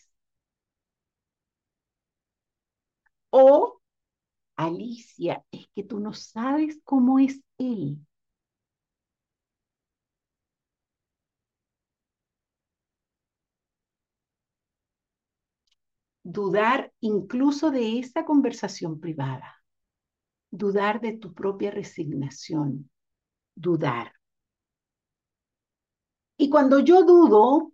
[3.32, 3.82] O,
[4.58, 8.00] Alicia, es que tú no sabes cómo es él.
[16.24, 19.64] dudar incluso de esa conversación privada,
[20.52, 22.90] dudar de tu propia resignación,
[23.56, 24.14] dudar.
[26.38, 27.72] Y cuando yo dudo,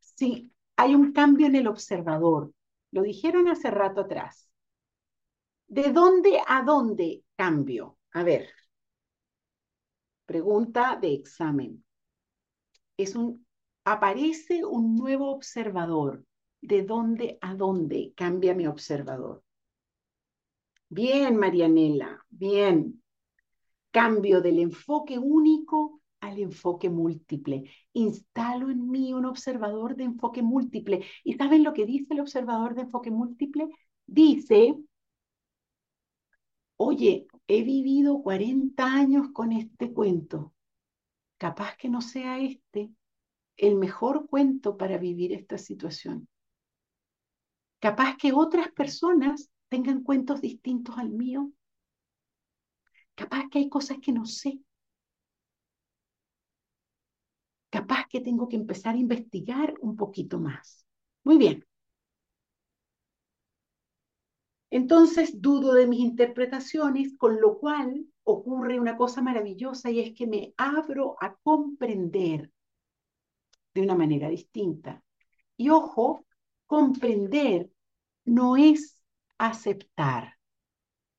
[0.00, 2.52] sí, hay un cambio en el observador.
[2.92, 4.50] Lo dijeron hace rato atrás.
[5.68, 7.98] ¿De dónde a dónde cambio?
[8.12, 8.48] A ver,
[10.26, 11.84] pregunta de examen.
[12.96, 13.46] Es un,
[13.84, 16.24] aparece un nuevo observador
[16.60, 19.42] de dónde a dónde cambia mi observador.
[20.88, 23.02] Bien, Marianela, bien.
[23.90, 27.64] Cambio del enfoque único al enfoque múltiple.
[27.92, 31.04] Instalo en mí un observador de enfoque múltiple.
[31.24, 33.68] ¿Y saben lo que dice el observador de enfoque múltiple?
[34.06, 34.76] Dice
[36.82, 40.54] oye, he vivido 40 años con este cuento.
[41.36, 42.90] Capaz que no sea este
[43.58, 46.26] el mejor cuento para vivir esta situación.
[47.80, 51.52] Capaz que otras personas tengan cuentos distintos al mío.
[53.14, 54.58] Capaz que hay cosas que no sé.
[57.70, 60.84] Capaz que tengo que empezar a investigar un poquito más.
[61.24, 61.64] Muy bien.
[64.70, 70.26] Entonces dudo de mis interpretaciones, con lo cual ocurre una cosa maravillosa y es que
[70.26, 72.50] me abro a comprender
[73.74, 75.02] de una manera distinta.
[75.56, 76.24] Y ojo,
[76.66, 77.70] comprender
[78.24, 79.02] no es
[79.38, 80.34] aceptar.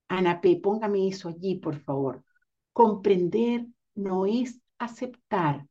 [0.07, 2.23] Ana P., póngame eso allí, por favor.
[2.73, 5.67] Comprender no es aceptar.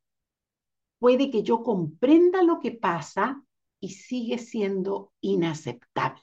[1.01, 3.43] Puede que yo comprenda lo que pasa
[3.81, 6.23] y sigue siendo inaceptable.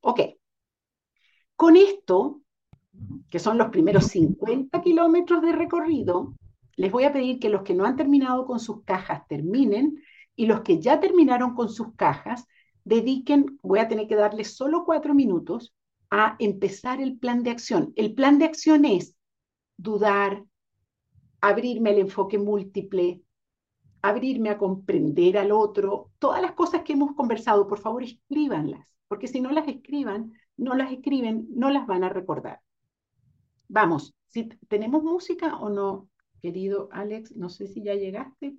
[0.00, 0.20] Ok.
[1.56, 2.40] Con esto,
[3.30, 6.34] que son los primeros 50 kilómetros de recorrido,
[6.76, 10.02] les voy a pedir que los que no han terminado con sus cajas terminen
[10.36, 12.46] y los que ya terminaron con sus cajas
[12.84, 15.74] dediquen, voy a tener que darles solo cuatro minutos
[16.10, 17.92] a empezar el plan de acción.
[17.96, 19.16] El plan de acción es
[19.78, 20.44] dudar,
[21.40, 23.22] abrirme al enfoque múltiple,
[24.02, 29.28] abrirme a comprender al otro, todas las cosas que hemos conversado, por favor escríbanlas, porque
[29.28, 32.60] si no las escriban, no las escriben, no las van a recordar.
[33.68, 36.08] Vamos, si tenemos música o no,
[36.42, 38.56] querido Alex, no sé si ya llegaste.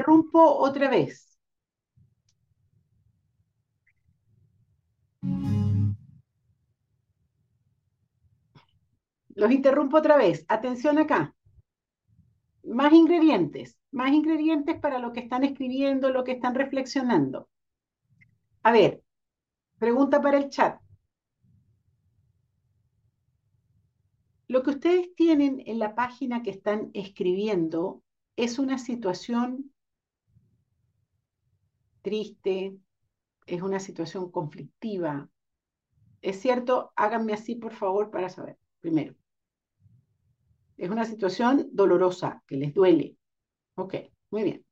[0.00, 1.38] Interrumpo otra vez.
[9.34, 10.44] Los interrumpo otra vez.
[10.48, 11.34] Atención acá.
[12.64, 17.48] Más ingredientes, más ingredientes para lo que están escribiendo, lo que están reflexionando.
[18.62, 19.02] A ver,
[19.78, 20.80] pregunta para el chat.
[24.48, 28.02] Lo que ustedes tienen en la página que están escribiendo
[28.36, 29.72] es una situación
[32.02, 32.76] triste,
[33.46, 35.28] es una situación conflictiva.
[36.22, 36.92] ¿Es cierto?
[36.96, 38.58] Háganme así, por favor, para saber.
[38.80, 39.14] Primero.
[40.76, 43.16] Es una situación dolorosa, que les duele.
[43.76, 43.94] Ok,
[44.30, 44.64] muy bien.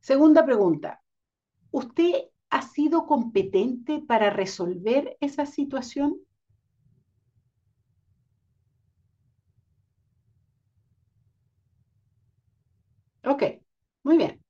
[0.00, 1.02] Segunda pregunta.
[1.70, 2.12] ¿Usted
[2.50, 6.20] ha sido competente para resolver esa situación?
[13.24, 13.42] Ok,
[14.04, 14.43] muy bien.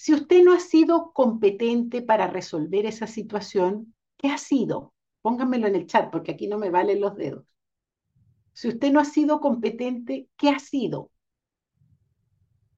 [0.00, 4.94] Si usted no ha sido competente para resolver esa situación, ¿qué ha sido?
[5.22, 7.44] Pónganmelo en el chat porque aquí no me valen los dedos.
[8.52, 11.10] Si usted no ha sido competente, ¿qué ha sido?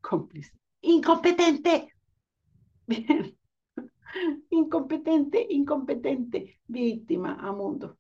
[0.01, 0.56] Cómplice.
[0.80, 1.92] Incompetente.
[2.86, 3.36] Bien.
[4.48, 6.59] Incompetente, incompetente.
[6.68, 7.98] Víctima a mundo.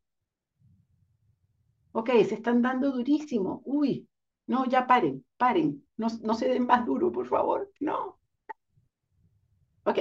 [1.92, 3.60] Ok, se están dando durísimo.
[3.66, 4.08] Uy,
[4.46, 5.86] no, ya paren, paren.
[5.98, 7.70] No, no se den más duro, por favor.
[7.80, 8.19] No.
[9.84, 9.98] Ok.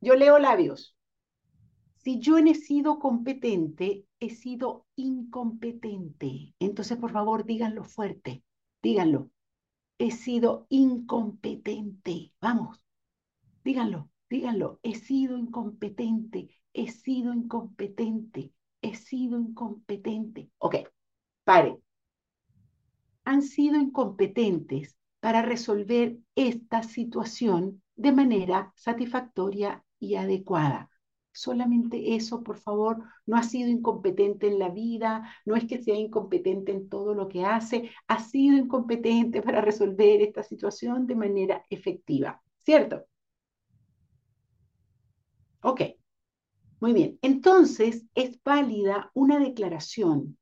[0.00, 0.96] Yo leo labios.
[1.96, 6.54] Si yo he sido competente, he sido incompetente.
[6.58, 8.42] Entonces, por favor, díganlo fuerte.
[8.82, 9.30] Díganlo.
[9.98, 12.32] He sido incompetente.
[12.40, 12.82] Vamos.
[13.64, 14.78] Díganlo, díganlo.
[14.82, 16.48] He sido incompetente.
[16.72, 18.52] He sido incompetente.
[18.80, 20.50] He sido incompetente.
[20.58, 20.76] Ok.
[21.44, 21.78] Pare.
[23.24, 30.88] Han sido incompetentes para resolver esta situación de manera satisfactoria y adecuada.
[31.32, 35.96] Solamente eso, por favor, no ha sido incompetente en la vida, no es que sea
[35.96, 41.64] incompetente en todo lo que hace, ha sido incompetente para resolver esta situación de manera
[41.70, 43.04] efectiva, ¿cierto?
[45.62, 45.82] Ok,
[46.80, 47.18] muy bien.
[47.20, 50.38] Entonces, es válida una declaración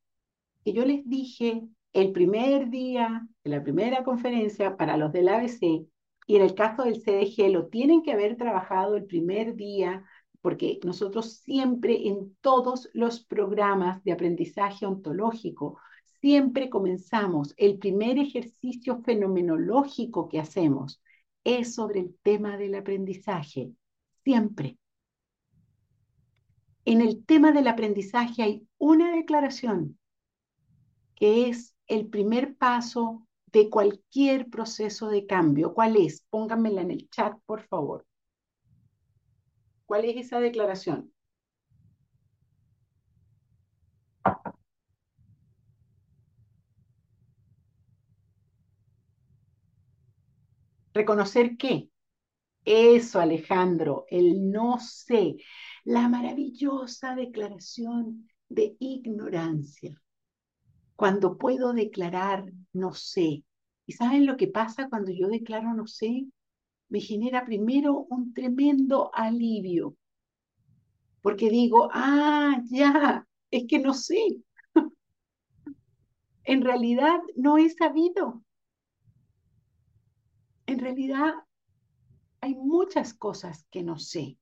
[0.62, 5.86] que yo les dije el primer día de la primera conferencia para los del ABC
[6.26, 10.04] y en el caso del CDG lo tienen que haber trabajado el primer día,
[10.42, 15.78] porque nosotros siempre en todos los programas de aprendizaje ontológico,
[16.20, 21.00] siempre comenzamos, el primer ejercicio fenomenológico que hacemos
[21.44, 23.70] es sobre el tema del aprendizaje,
[24.24, 24.78] siempre.
[26.84, 29.98] En el tema del aprendizaje hay una declaración
[31.14, 35.74] que es el primer paso de cualquier proceso de cambio.
[35.74, 36.22] ¿Cuál es?
[36.30, 38.06] Pónganmela en el chat, por favor.
[39.86, 41.12] ¿Cuál es esa declaración?
[50.92, 51.90] Reconocer qué.
[52.64, 55.36] Eso, Alejandro, el no sé,
[55.84, 60.02] la maravillosa declaración de ignorancia
[60.96, 63.44] cuando puedo declarar no sé.
[63.86, 66.26] ¿Y saben lo que pasa cuando yo declaro no sé?
[66.88, 69.96] Me genera primero un tremendo alivio,
[71.20, 74.40] porque digo, ah, ya, es que no sé.
[76.44, 78.44] en realidad no he sabido.
[80.66, 81.34] En realidad
[82.40, 84.38] hay muchas cosas que no sé.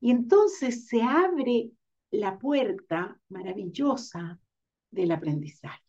[0.00, 1.70] Y entonces se abre
[2.16, 4.38] la puerta maravillosa
[4.90, 5.82] del aprendizaje.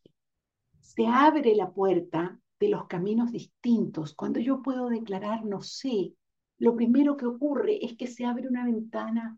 [0.79, 4.13] Se abre la puerta de los caminos distintos.
[4.13, 6.13] Cuando yo puedo declarar no sé,
[6.57, 9.37] lo primero que ocurre es que se abre una ventana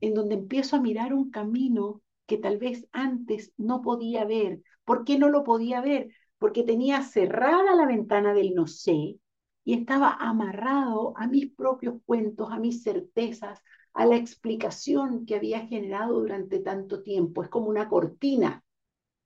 [0.00, 4.62] en donde empiezo a mirar un camino que tal vez antes no podía ver.
[4.84, 6.08] ¿Por qué no lo podía ver?
[6.38, 9.18] Porque tenía cerrada la ventana del no sé
[9.64, 13.60] y estaba amarrado a mis propios cuentos, a mis certezas,
[13.98, 17.42] a la explicación que había generado durante tanto tiempo.
[17.42, 18.62] Es como una cortina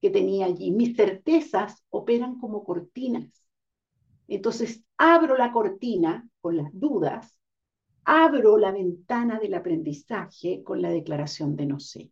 [0.01, 0.71] que tenía allí.
[0.71, 3.47] Mis certezas operan como cortinas.
[4.29, 7.39] Entonces, abro la cortina con las dudas,
[8.05, 12.11] abro la ventana del aprendizaje con la declaración de no sé.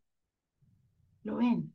[1.23, 1.75] ¿Lo ven?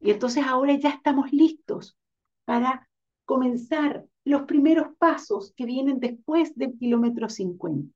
[0.00, 1.96] Y entonces ahora ya estamos listos
[2.44, 2.85] para
[3.26, 7.92] comenzar los primeros pasos que vienen después del kilómetro 50.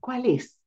[0.00, 0.58] ¿Cuál es?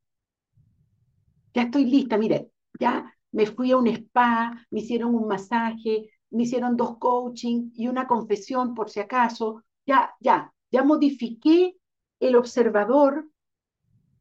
[1.53, 6.43] Ya estoy lista, mire, ya me fui a un spa, me hicieron un masaje, me
[6.43, 9.63] hicieron dos coaching y una confesión por si acaso.
[9.85, 11.75] Ya, ya, ya modifiqué
[12.19, 13.29] el observador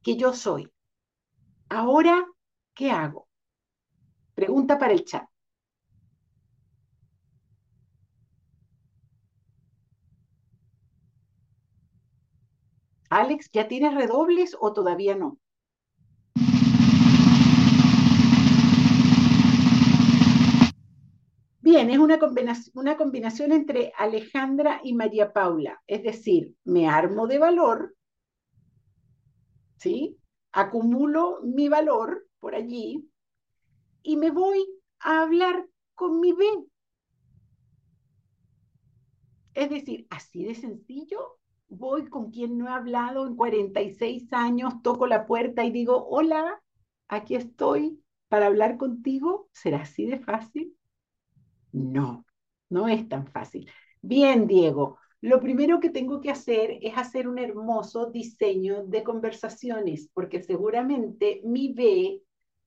[0.03, 0.71] que yo soy.
[1.71, 2.25] Ahora,
[2.75, 3.29] ¿qué hago?
[4.35, 5.27] Pregunta para el chat.
[13.15, 15.39] Alex, ¿ya tienes redobles o todavía no?
[21.61, 27.27] Bien, es una combinación, una combinación entre Alejandra y María Paula, es decir, me armo
[27.27, 27.95] de valor,
[29.77, 30.17] ¿sí?
[30.51, 33.07] Acumulo mi valor por allí
[34.03, 34.65] y me voy
[35.01, 36.47] a hablar con mi B.
[39.53, 41.42] Es decir, así de sencillo
[41.73, 46.63] voy con quien no he hablado en 46 años, toco la puerta y digo, hola,
[47.09, 49.49] aquí estoy para hablar contigo.
[49.53, 50.77] ¿Será así de fácil?
[51.73, 52.27] No,
[52.69, 53.71] no es tan fácil.
[54.03, 60.11] Bien, Diego, lo primero que tengo que hacer es hacer un hermoso diseño de conversaciones,
[60.13, 62.23] porque seguramente mi B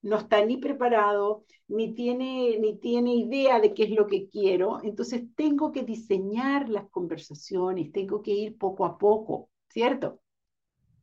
[0.05, 4.79] no está ni preparado, ni tiene, ni tiene idea de qué es lo que quiero.
[4.83, 10.21] Entonces tengo que diseñar las conversaciones, tengo que ir poco a poco, ¿cierto?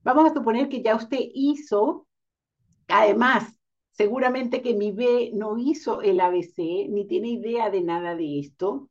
[0.03, 2.07] Vamos a suponer que ya usted hizo,
[2.89, 3.59] además,
[3.93, 8.89] Seguramente que mi B no hizo el ABC, ni tiene idea de nada de esto.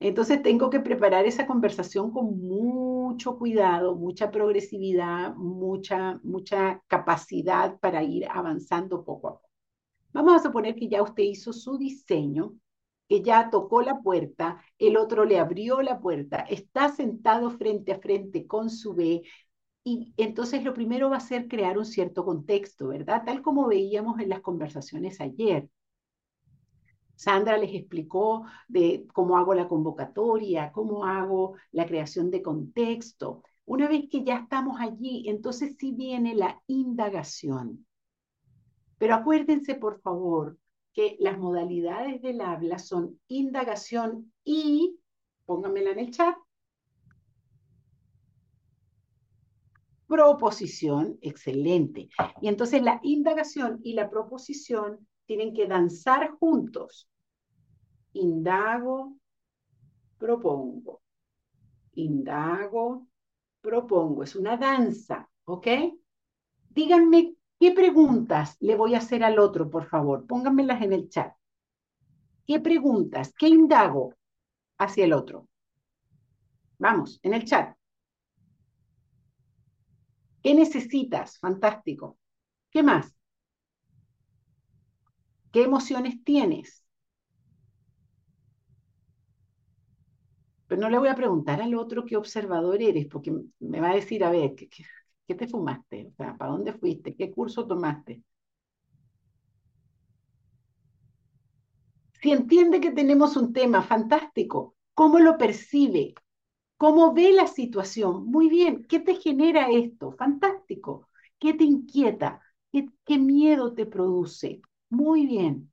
[0.00, 8.02] Entonces tengo que preparar esa conversación con mucho cuidado, mucha progresividad, mucha, mucha capacidad para
[8.04, 9.47] ir avanzando poco a poco.
[10.12, 12.54] Vamos a suponer que ya usted hizo su diseño,
[13.08, 17.98] que ya tocó la puerta, el otro le abrió la puerta, está sentado frente a
[18.00, 19.22] frente con su B,
[19.84, 23.22] y entonces lo primero va a ser crear un cierto contexto, ¿verdad?
[23.24, 25.68] Tal como veíamos en las conversaciones ayer.
[27.16, 33.42] Sandra les explicó de cómo hago la convocatoria, cómo hago la creación de contexto.
[33.64, 37.87] Una vez que ya estamos allí, entonces sí viene la indagación.
[38.98, 40.58] Pero acuérdense, por favor,
[40.92, 44.98] que las modalidades del habla son indagación y,
[45.46, 46.36] pónganmela en el chat,
[50.08, 52.08] proposición, excelente.
[52.40, 57.08] Y entonces la indagación y la proposición tienen que danzar juntos.
[58.14, 59.16] Indago,
[60.16, 61.02] propongo.
[61.92, 63.06] Indago,
[63.60, 64.24] propongo.
[64.24, 65.66] Es una danza, ¿ok?
[66.70, 70.26] Díganme qué preguntas le voy a hacer al otro, por favor.
[70.26, 71.32] Pónganmelas en el chat.
[72.46, 73.32] ¿Qué preguntas?
[73.38, 74.14] ¿Qué indago
[74.78, 75.48] hacia el otro?
[76.78, 77.76] Vamos, en el chat.
[80.42, 81.38] ¿Qué necesitas?
[81.38, 82.18] Fantástico.
[82.70, 83.14] ¿Qué más?
[85.52, 86.84] ¿Qué emociones tienes?
[90.66, 93.94] Pero no le voy a preguntar al otro qué observador eres, porque me va a
[93.94, 94.68] decir, a ver, ¿qué,
[95.34, 96.08] te fumaste?
[96.08, 97.14] O sea, ¿para dónde fuiste?
[97.14, 98.22] ¿Qué curso tomaste?
[102.20, 106.14] Si entiende que tenemos un tema fantástico, ¿cómo lo percibe?
[106.76, 108.26] ¿Cómo ve la situación?
[108.26, 108.84] Muy bien.
[108.84, 110.12] ¿Qué te genera esto?
[110.12, 111.08] Fantástico.
[111.38, 112.40] ¿Qué te inquieta?
[112.72, 114.60] ¿Qué, miedo te produce?
[114.90, 115.72] Muy bien.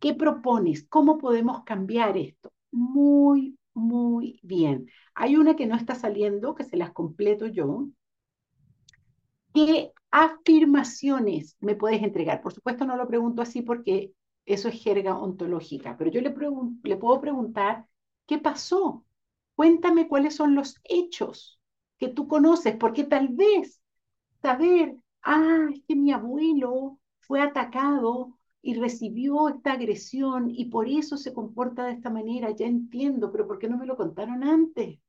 [0.00, 0.86] ¿Qué propones?
[0.88, 2.52] ¿Cómo podemos cambiar esto?
[2.70, 4.86] Muy, muy bien.
[5.14, 7.88] Hay una que no está saliendo, que se las completo yo.
[9.54, 12.42] ¿Qué afirmaciones me puedes entregar?
[12.42, 14.12] Por supuesto no lo pregunto así porque
[14.46, 16.34] eso es jerga ontológica, pero yo le,
[16.84, 17.86] le puedo preguntar,
[18.26, 19.04] ¿qué pasó?
[19.56, 21.60] Cuéntame cuáles son los hechos
[21.98, 23.80] que tú conoces, porque tal vez
[24.42, 31.16] saber, ah, es que mi abuelo fue atacado y recibió esta agresión y por eso
[31.18, 35.00] se comporta de esta manera, ya entiendo, pero ¿por qué no me lo contaron antes?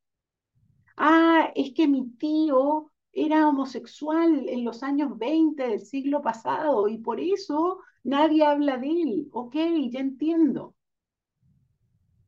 [0.98, 7.00] Ah, es que mi tío era homosexual en los años 20 del siglo pasado y
[7.00, 9.30] por eso nadie habla de él.
[9.32, 9.56] Ok,
[9.90, 10.76] ya entiendo.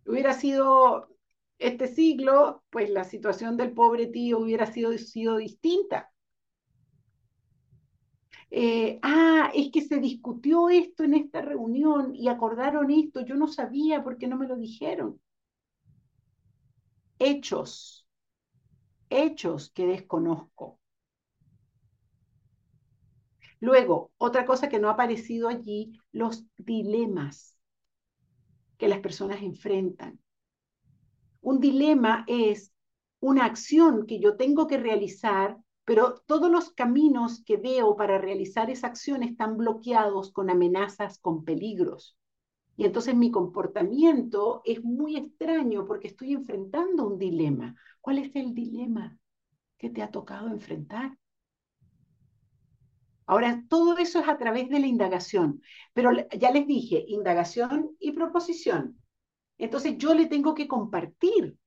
[0.08, 1.10] Hubiera sido
[1.60, 6.12] este siglo, pues la situación del pobre tío hubiera sido, sido distinta.
[8.52, 13.48] Eh, ah, es que se discutió esto en esta reunión y acordaron esto, yo no
[13.48, 15.20] sabía porque no me lo dijeron.
[17.20, 18.07] Hechos,
[19.10, 20.80] hechos que desconozco.
[23.60, 27.58] Luego, otra cosa que no ha aparecido allí, los dilemas
[28.78, 30.20] que las personas enfrentan.
[31.42, 32.74] Un dilema es
[33.20, 38.70] una acción que yo tengo que realizar, pero todos los caminos que veo para realizar
[38.70, 42.17] esa acción están bloqueados con amenazas, con peligros.
[42.78, 47.76] Y entonces mi comportamiento es muy extraño porque estoy enfrentando un dilema.
[48.00, 49.18] ¿Cuál es el dilema
[49.80, 51.18] que te ha tocado enfrentar?
[53.26, 55.62] Ahora, todo eso es a través de la indagación,
[55.94, 59.02] pero ya les dije, indagación y proposición.
[59.58, 61.58] Entonces yo le tengo que compartir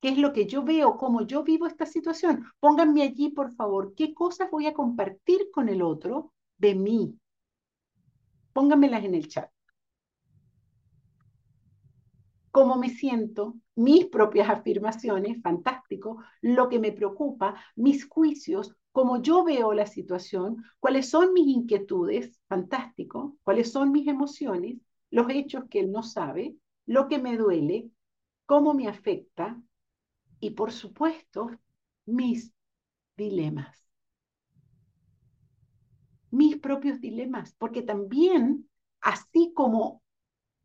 [0.00, 2.44] qué es lo que yo veo, cómo yo vivo esta situación.
[2.58, 7.18] Pónganme allí, por favor, qué cosas voy a compartir con el otro de mí.
[8.52, 9.55] Pónganmelas en el chat.
[12.56, 19.44] Cómo me siento, mis propias afirmaciones, fantástico, lo que me preocupa, mis juicios, cómo yo
[19.44, 24.78] veo la situación, cuáles son mis inquietudes, fantástico, cuáles son mis emociones,
[25.10, 26.56] los hechos que él no sabe,
[26.86, 27.90] lo que me duele,
[28.46, 29.60] cómo me afecta
[30.40, 31.50] y por supuesto
[32.06, 32.54] mis
[33.18, 33.86] dilemas.
[36.30, 38.66] Mis propios dilemas, porque también,
[39.02, 40.00] así como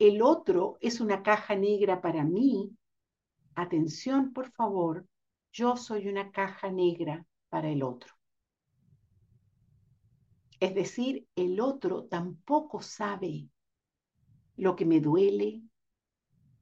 [0.01, 2.75] el otro es una caja negra para mí,
[3.53, 5.05] atención por favor,
[5.53, 8.15] yo soy una caja negra para el otro.
[10.59, 13.47] Es decir, el otro tampoco sabe
[14.57, 15.61] lo que me duele,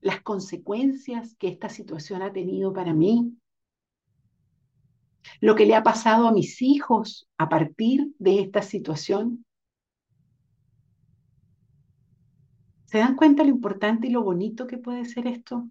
[0.02, 3.38] las consecuencias que esta situación ha tenido para mí,
[5.40, 9.46] lo que le ha pasado a mis hijos a partir de esta situación.
[12.90, 15.70] ¿Se dan cuenta lo importante y lo bonito que puede ser esto?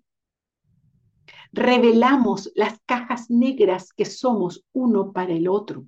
[1.52, 5.84] Revelamos las cajas negras que somos uno para el otro.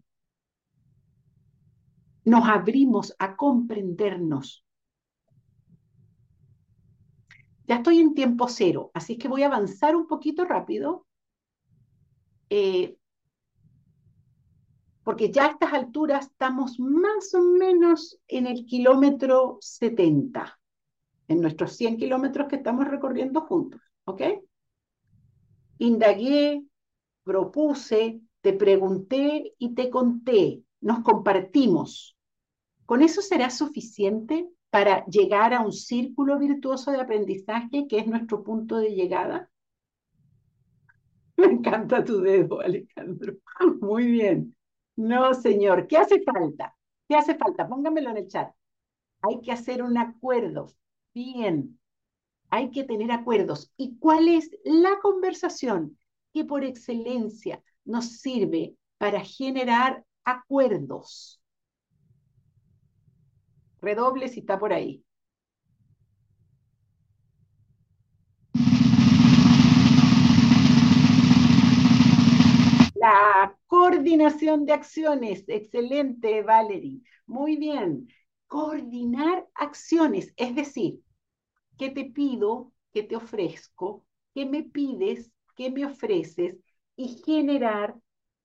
[2.25, 4.67] Nos abrimos a comprendernos.
[7.69, 11.07] Ya estoy en tiempo cero, así que voy a avanzar un poquito rápido.
[12.49, 12.97] Eh,
[15.05, 20.60] porque ya a estas alturas estamos más o menos en el kilómetro 70
[21.31, 24.23] en nuestros 100 kilómetros que estamos recorriendo juntos, ¿ok?
[25.79, 26.65] Indagué,
[27.23, 32.17] propuse, te pregunté y te conté, nos compartimos.
[32.85, 38.43] ¿Con eso será suficiente para llegar a un círculo virtuoso de aprendizaje que es nuestro
[38.43, 39.49] punto de llegada?
[41.37, 43.35] Me encanta tu dedo, Alejandro.
[43.81, 44.57] Muy bien.
[44.97, 45.87] No, señor.
[45.87, 46.75] ¿Qué hace falta?
[47.09, 47.69] ¿Qué hace falta?
[47.69, 48.53] Póngamelo en el chat.
[49.23, 50.75] Hay que hacer un acuerdo
[51.15, 51.79] Bien,
[52.51, 53.73] hay que tener acuerdos.
[53.77, 55.99] ¿Y cuál es la conversación
[56.33, 61.43] que por excelencia nos sirve para generar acuerdos?
[63.83, 65.05] Redoble si está por ahí.
[72.95, 75.45] La coordinación de acciones.
[75.49, 77.01] Excelente, Valerie.
[77.27, 78.09] Muy bien
[78.51, 81.01] coordinar acciones, es decir,
[81.79, 82.73] ¿qué te pido?
[82.93, 84.05] ¿Qué te ofrezco?
[84.35, 85.31] ¿Qué me pides?
[85.55, 86.57] ¿Qué me ofreces?
[86.97, 87.95] Y generar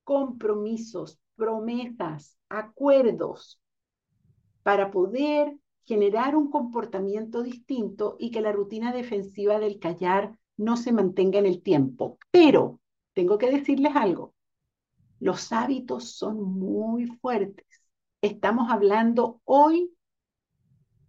[0.03, 3.59] compromisos, promesas, acuerdos
[4.61, 10.91] para poder generar un comportamiento distinto y que la rutina defensiva del callar no se
[10.91, 12.19] mantenga en el tiempo.
[12.29, 12.79] Pero
[13.13, 14.35] tengo que decirles algo,
[15.19, 17.65] los hábitos son muy fuertes.
[18.21, 19.94] Estamos hablando hoy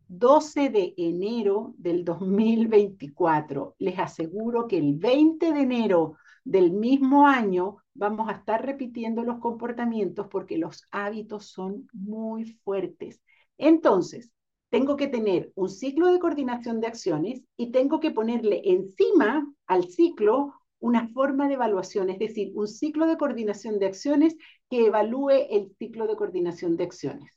[0.08, 3.74] 12 de enero del 2024.
[3.78, 9.38] Les aseguro que el 20 de enero del mismo año vamos a estar repitiendo los
[9.38, 13.20] comportamientos porque los hábitos son muy fuertes.
[13.58, 14.30] Entonces,
[14.70, 19.84] tengo que tener un ciclo de coordinación de acciones y tengo que ponerle encima al
[19.84, 24.36] ciclo una forma de evaluación, es decir, un ciclo de coordinación de acciones
[24.68, 27.32] que evalúe el ciclo de coordinación de acciones.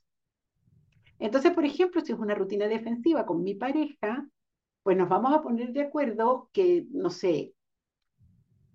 [1.19, 4.27] Entonces, por ejemplo, si es una rutina defensiva con mi pareja,
[4.83, 7.53] pues nos vamos a poner de acuerdo que, no sé,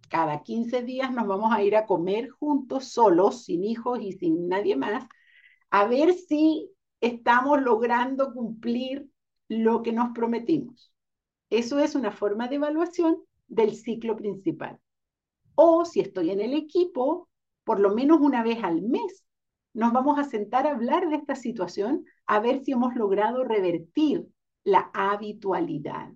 [0.09, 4.49] cada 15 días nos vamos a ir a comer juntos, solos, sin hijos y sin
[4.49, 5.07] nadie más,
[5.71, 9.09] a ver si estamos logrando cumplir
[9.49, 10.93] lo que nos prometimos.
[11.51, 14.79] Eso es una forma de evaluación del ciclo principal.
[15.55, 17.29] O si estoy en el equipo,
[17.65, 19.25] por lo menos una vez al mes
[19.75, 24.27] nos vamos a sentar a hablar de esta situación a ver si hemos logrado revertir
[24.63, 26.13] la habitualidad.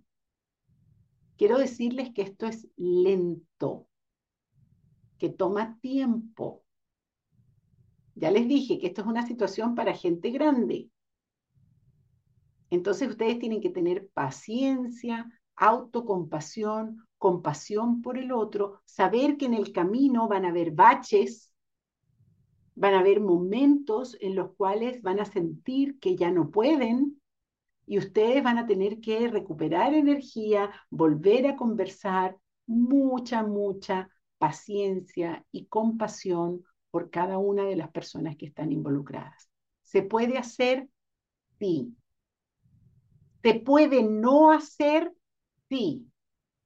[1.36, 3.88] Quiero decirles que esto es lento,
[5.18, 6.64] que toma tiempo.
[8.14, 10.88] Ya les dije que esto es una situación para gente grande.
[12.70, 19.72] Entonces ustedes tienen que tener paciencia, autocompasión, compasión por el otro, saber que en el
[19.72, 21.47] camino van a haber baches,
[22.78, 27.20] van a haber momentos en los cuales van a sentir que ya no pueden
[27.86, 32.36] y ustedes van a tener que recuperar energía, volver a conversar,
[32.66, 39.50] mucha, mucha paciencia y compasión por cada una de las personas que están involucradas.
[39.82, 40.88] ¿Se puede hacer?
[41.58, 41.96] Sí.
[43.42, 45.12] ¿Se puede no hacer?
[45.68, 46.06] Sí.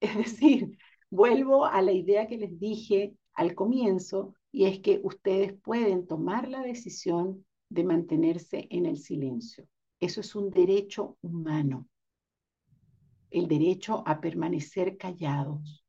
[0.01, 0.77] Es decir,
[1.11, 6.49] vuelvo a la idea que les dije al comienzo y es que ustedes pueden tomar
[6.49, 9.67] la decisión de mantenerse en el silencio.
[10.01, 11.89] Eso es un derecho humano.
[13.31, 15.85] el derecho a permanecer callados,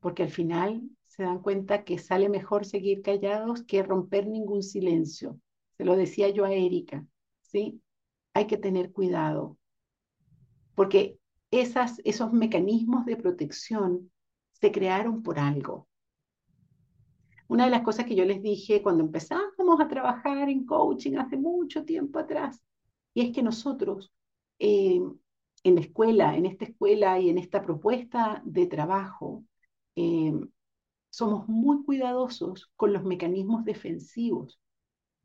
[0.00, 5.40] porque al final se dan cuenta que sale mejor seguir callados que romper ningún silencio.
[5.76, 7.04] Se lo decía yo a Erika,
[7.42, 7.80] ¿sí?
[8.34, 9.58] Hay que tener cuidado,
[10.74, 11.18] porque
[11.50, 14.10] esas, esos mecanismos de protección
[14.52, 15.88] se crearon por algo.
[17.48, 21.36] Una de las cosas que yo les dije cuando empezamos a trabajar en coaching hace
[21.36, 22.62] mucho tiempo atrás,
[23.14, 24.12] y es que nosotros
[24.58, 25.00] eh,
[25.64, 29.44] en la escuela, en esta escuela y en esta propuesta de trabajo,
[29.96, 30.32] eh,
[31.10, 34.60] somos muy cuidadosos con los mecanismos defensivos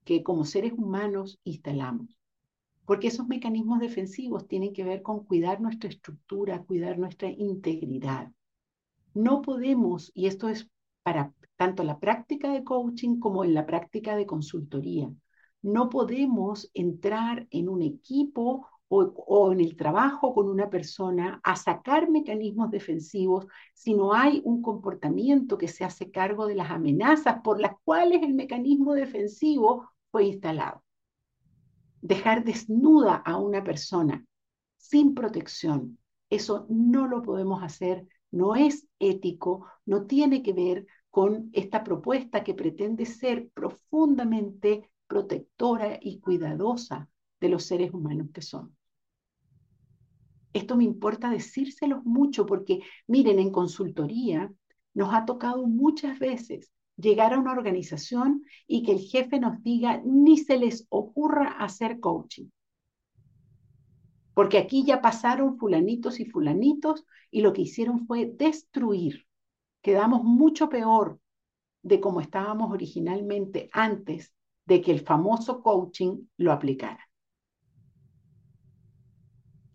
[0.04, 2.18] que como seres humanos instalamos.
[2.86, 8.32] Porque esos mecanismos defensivos tienen que ver con cuidar nuestra estructura, cuidar nuestra integridad.
[9.14, 10.70] No podemos, y esto es
[11.04, 15.12] para tanto la práctica de coaching como en la práctica de consultoría,
[15.62, 22.12] no podemos entrar en un equipo o, en el trabajo con una persona a sacar
[22.12, 27.60] mecanismos defensivos si no hay un comportamiento que se hace cargo de las amenazas por
[27.60, 30.84] las cuales el mecanismo defensivo fue instalado.
[32.02, 34.24] Dejar desnuda a una persona
[34.78, 35.98] sin protección,
[36.30, 42.44] eso no lo podemos hacer, no es ético, no tiene que ver con esta propuesta
[42.44, 47.08] que pretende ser profundamente protectora y cuidadosa
[47.40, 48.76] de los seres humanos que son.
[50.52, 54.52] Esto me importa decírselos mucho porque, miren, en consultoría
[54.96, 60.02] nos ha tocado muchas veces llegar a una organización y que el jefe nos diga,
[60.04, 62.48] ni se les ocurra hacer coaching.
[64.34, 69.26] Porque aquí ya pasaron fulanitos y fulanitos y lo que hicieron fue destruir.
[69.82, 71.20] Quedamos mucho peor
[71.84, 74.34] de como estábamos originalmente antes
[74.66, 77.10] de que el famoso coaching lo aplicara.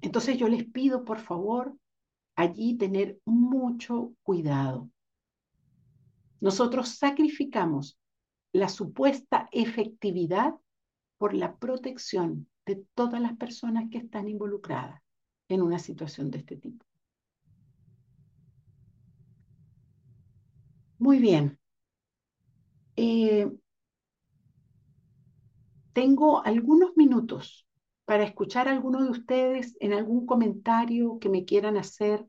[0.01, 1.77] Entonces yo les pido, por favor,
[2.37, 4.89] allí tener mucho cuidado.
[6.41, 7.99] Nosotros sacrificamos
[8.53, 10.55] la supuesta efectividad
[11.19, 15.03] por la protección de todas las personas que están involucradas
[15.49, 16.85] en una situación de este tipo.
[20.99, 21.59] Muy bien.
[22.97, 23.51] Eh,
[25.95, 27.66] tengo algunos minutos
[28.05, 32.27] para escuchar a alguno de ustedes en algún comentario que me quieran hacer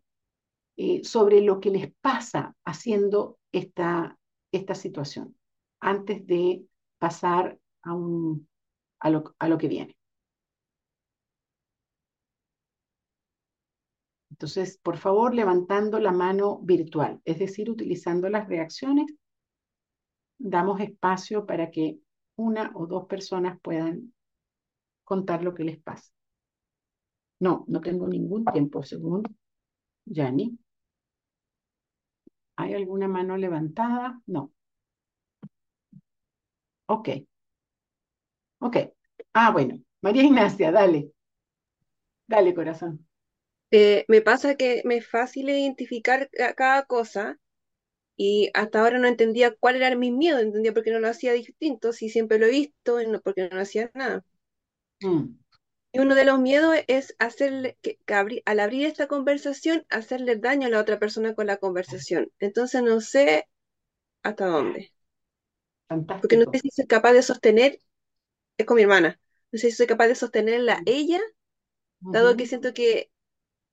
[0.77, 4.17] eh, sobre lo que les pasa haciendo esta,
[4.53, 5.35] esta situación,
[5.81, 6.65] antes de
[6.97, 8.47] pasar a, un,
[8.99, 9.98] a, lo, a lo que viene.
[14.39, 19.05] Entonces, por favor, levantando la mano virtual, es decir, utilizando las reacciones,
[20.39, 21.99] damos espacio para que
[22.35, 24.13] una o dos personas puedan
[25.05, 26.11] contar lo que les pasa.
[27.41, 29.23] No, no tengo ningún tiempo, según
[30.05, 30.57] Yani.
[32.57, 34.21] ¿Hay alguna mano levantada?
[34.27, 34.51] No.
[36.87, 37.09] Ok.
[38.59, 38.77] Ok.
[39.33, 39.79] Ah, bueno.
[40.01, 41.11] María Ignacia, dale.
[42.27, 43.05] Dale, corazón.
[43.71, 47.37] Eh, me pasa que me es fácil identificar cada cosa
[48.15, 51.33] y hasta ahora no entendía cuál era mi miedo, entendía por qué no lo hacía
[51.33, 54.25] distinto, si siempre lo he visto y no, porque no hacía nada.
[55.01, 55.37] Mm.
[55.91, 57.97] Y uno de los miedos es hacerle, que,
[58.45, 62.29] al abrir esta conversación, hacerle daño a la otra persona con la conversación.
[62.39, 63.47] Entonces no sé
[64.21, 64.91] hasta dónde.
[65.87, 67.79] Porque no sé si soy capaz de sostener,
[68.57, 69.19] es con mi hermana,
[69.51, 71.21] no sé si soy capaz de sostenerla ella,
[72.01, 73.09] dado que siento que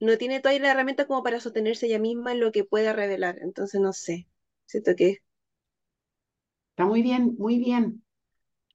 [0.01, 3.39] no tiene todavía la herramienta como para sostenerse ella misma en lo que pueda revelar.
[3.41, 4.29] Entonces no sé,
[4.67, 5.19] siento que...
[6.71, 8.05] Está muy bien, muy bien.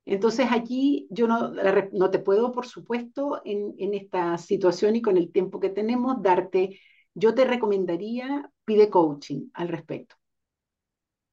[0.05, 1.53] Entonces allí yo no,
[1.91, 6.21] no te puedo, por supuesto, en, en, esta situación y con el tiempo que tenemos,
[6.21, 6.79] darte,
[7.13, 10.15] yo te recomendaría, pide coaching al respecto.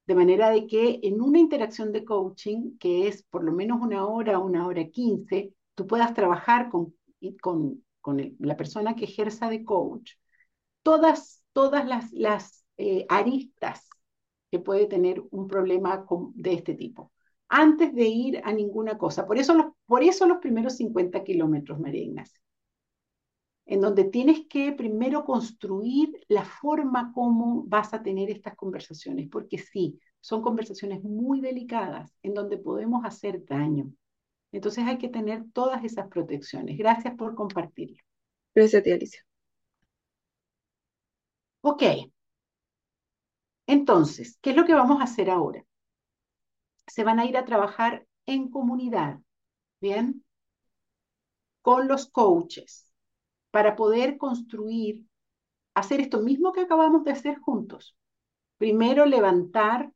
[0.05, 4.05] De manera de que en una interacción de coaching, que es por lo menos una
[4.07, 6.95] hora, una hora quince, tú puedas trabajar con,
[7.41, 10.13] con, con la persona que ejerza de coach,
[10.83, 13.87] todas, todas las, las eh, aristas
[14.51, 16.05] que puede tener un problema
[16.35, 17.11] de este tipo
[17.49, 19.25] antes de ir a ninguna cosa.
[19.25, 22.39] Por eso los, por eso los primeros 50 kilómetros, María Ignacia,
[23.65, 29.57] en donde tienes que primero construir la forma como vas a tener estas conversaciones, porque
[29.57, 33.91] sí, son conversaciones muy delicadas en donde podemos hacer daño.
[34.51, 36.77] Entonces hay que tener todas esas protecciones.
[36.77, 37.97] Gracias por compartirlo.
[38.55, 39.25] Gracias a ti, Alicia.
[41.61, 41.83] Ok.
[43.67, 45.63] Entonces, ¿qué es lo que vamos a hacer ahora?
[46.89, 49.19] se van a ir a trabajar en comunidad,
[49.79, 50.25] ¿bien?
[51.61, 52.91] Con los coaches,
[53.51, 55.05] para poder construir
[55.75, 57.95] hacer esto mismo que acabamos de hacer juntos.
[58.57, 59.91] Primero levantar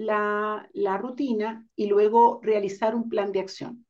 [0.00, 3.86] la, rutina y luego realizar un plan de acción.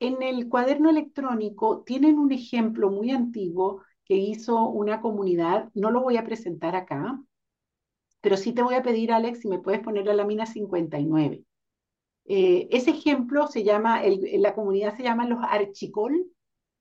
[0.00, 6.02] En el cuaderno electrónico tienen un ejemplo muy antiguo que hizo una comunidad, no lo
[6.02, 7.20] voy a presentar acá,
[8.20, 11.44] pero sí te voy a pedir, Alex, si me puedes poner la lámina 59.
[12.26, 16.26] Eh, ese ejemplo se llama, la comunidad se llama los archicol,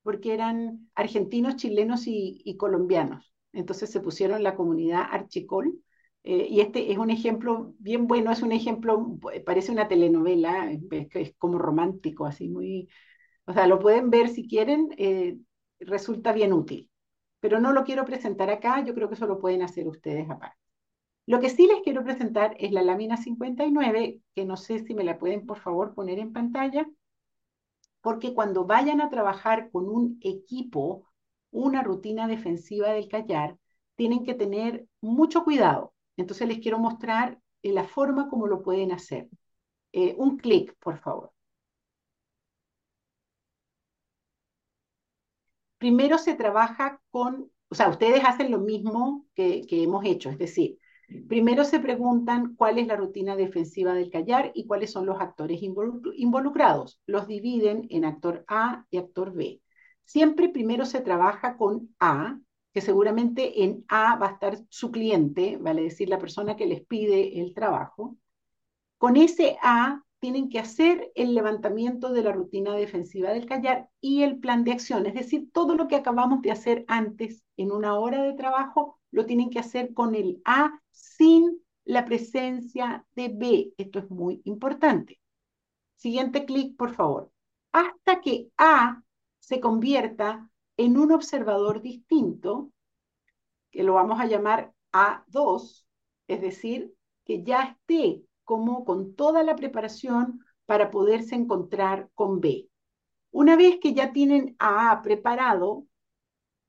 [0.03, 3.33] porque eran argentinos, chilenos y, colombianos.
[3.53, 5.81] Entonces se pusieron la comunidad archicol.
[6.29, 10.81] Eh, y este es un ejemplo bien bueno, es un ejemplo, parece una telenovela, es,
[11.13, 12.89] es como romántico, así muy,
[13.45, 15.37] o sea, lo pueden ver si quieren, eh,
[15.79, 16.91] resulta bien útil.
[17.39, 20.57] Pero no lo quiero presentar acá, yo creo que eso lo pueden hacer ustedes aparte.
[21.27, 25.03] Lo que sí les quiero presentar es la lámina 59, que no sé si me
[25.05, 26.87] la pueden por favor poner en pantalla,
[28.01, 31.05] porque cuando vayan a trabajar con un equipo,
[31.51, 33.57] una rutina defensiva del callar,
[33.95, 35.93] tienen que tener mucho cuidado.
[36.17, 39.29] Entonces les quiero mostrar eh, la forma como lo pueden hacer.
[39.93, 41.31] Eh, un clic, por favor.
[45.77, 50.37] Primero se trabaja con, o sea, ustedes hacen lo mismo que, que hemos hecho, es
[50.37, 50.77] decir,
[51.29, 55.61] Primero se preguntan cuál es la rutina defensiva del callar y cuáles son los actores
[55.61, 56.99] involucrados.
[57.05, 59.61] Los dividen en actor A y actor B.
[60.03, 62.39] Siempre primero se trabaja con A,
[62.73, 66.85] que seguramente en A va a estar su cliente, vale decir, la persona que les
[66.85, 68.17] pide el trabajo.
[68.97, 74.23] Con ese A tienen que hacer el levantamiento de la rutina defensiva del callar y
[74.23, 77.95] el plan de acción, es decir, todo lo que acabamos de hacer antes en una
[77.95, 83.73] hora de trabajo, lo tienen que hacer con el A sin la presencia de B.
[83.77, 85.19] Esto es muy importante.
[85.95, 87.31] Siguiente clic, por favor.
[87.71, 89.01] Hasta que A
[89.39, 92.71] se convierta en un observador distinto,
[93.71, 95.85] que lo vamos a llamar A2,
[96.27, 96.93] es decir,
[97.25, 102.69] que ya esté como con toda la preparación para poderse encontrar con B.
[103.31, 105.85] Una vez que ya tienen a A preparado,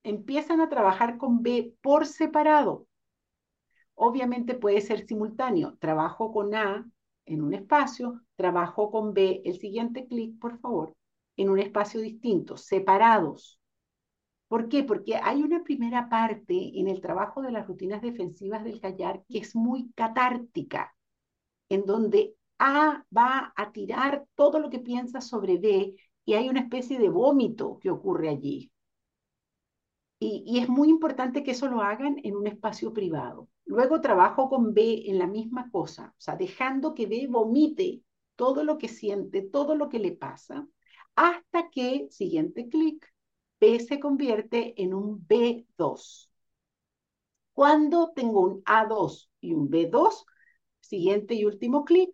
[0.02, 2.86] empiezan a trabajar con B por separado.
[3.94, 5.76] Obviamente puede ser simultáneo.
[5.78, 6.88] Trabajo con A
[7.26, 10.96] en un espacio, trabajo con B, el siguiente clic, por favor,
[11.36, 13.57] en un espacio distinto, separados.
[14.48, 14.82] ¿Por qué?
[14.82, 19.38] Porque hay una primera parte en el trabajo de las rutinas defensivas del callar que
[19.38, 20.94] es muy catártica,
[21.68, 25.94] en donde A va a tirar todo lo que piensa sobre B
[26.24, 28.72] y hay una especie de vómito que ocurre allí.
[30.20, 33.48] Y, es muy importante que eso lo hagan en un espacio privado.
[33.66, 38.02] Luego trabajo con B en la misma cosa, o sea, dejando que B vomite
[38.34, 40.66] todo lo que siente, todo lo que le pasa,
[41.14, 43.06] hasta que, siguiente clic,
[43.60, 46.30] B se convierte en un B2.
[47.52, 50.24] Cuando tengo un A2 y un B2,
[50.80, 52.10] siguiente y último clic,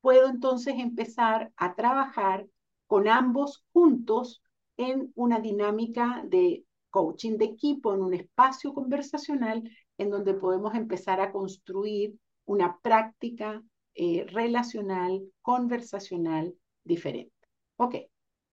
[0.00, 2.46] puedo entonces empezar a trabajar
[2.86, 4.42] con ambos juntos
[4.76, 9.62] en una dinámica de coaching de equipo, en un espacio conversacional
[9.98, 13.62] en donde podemos empezar a construir una práctica
[13.94, 16.54] eh, relacional, conversacional
[16.84, 17.32] diferente.
[17.76, 17.96] Ok,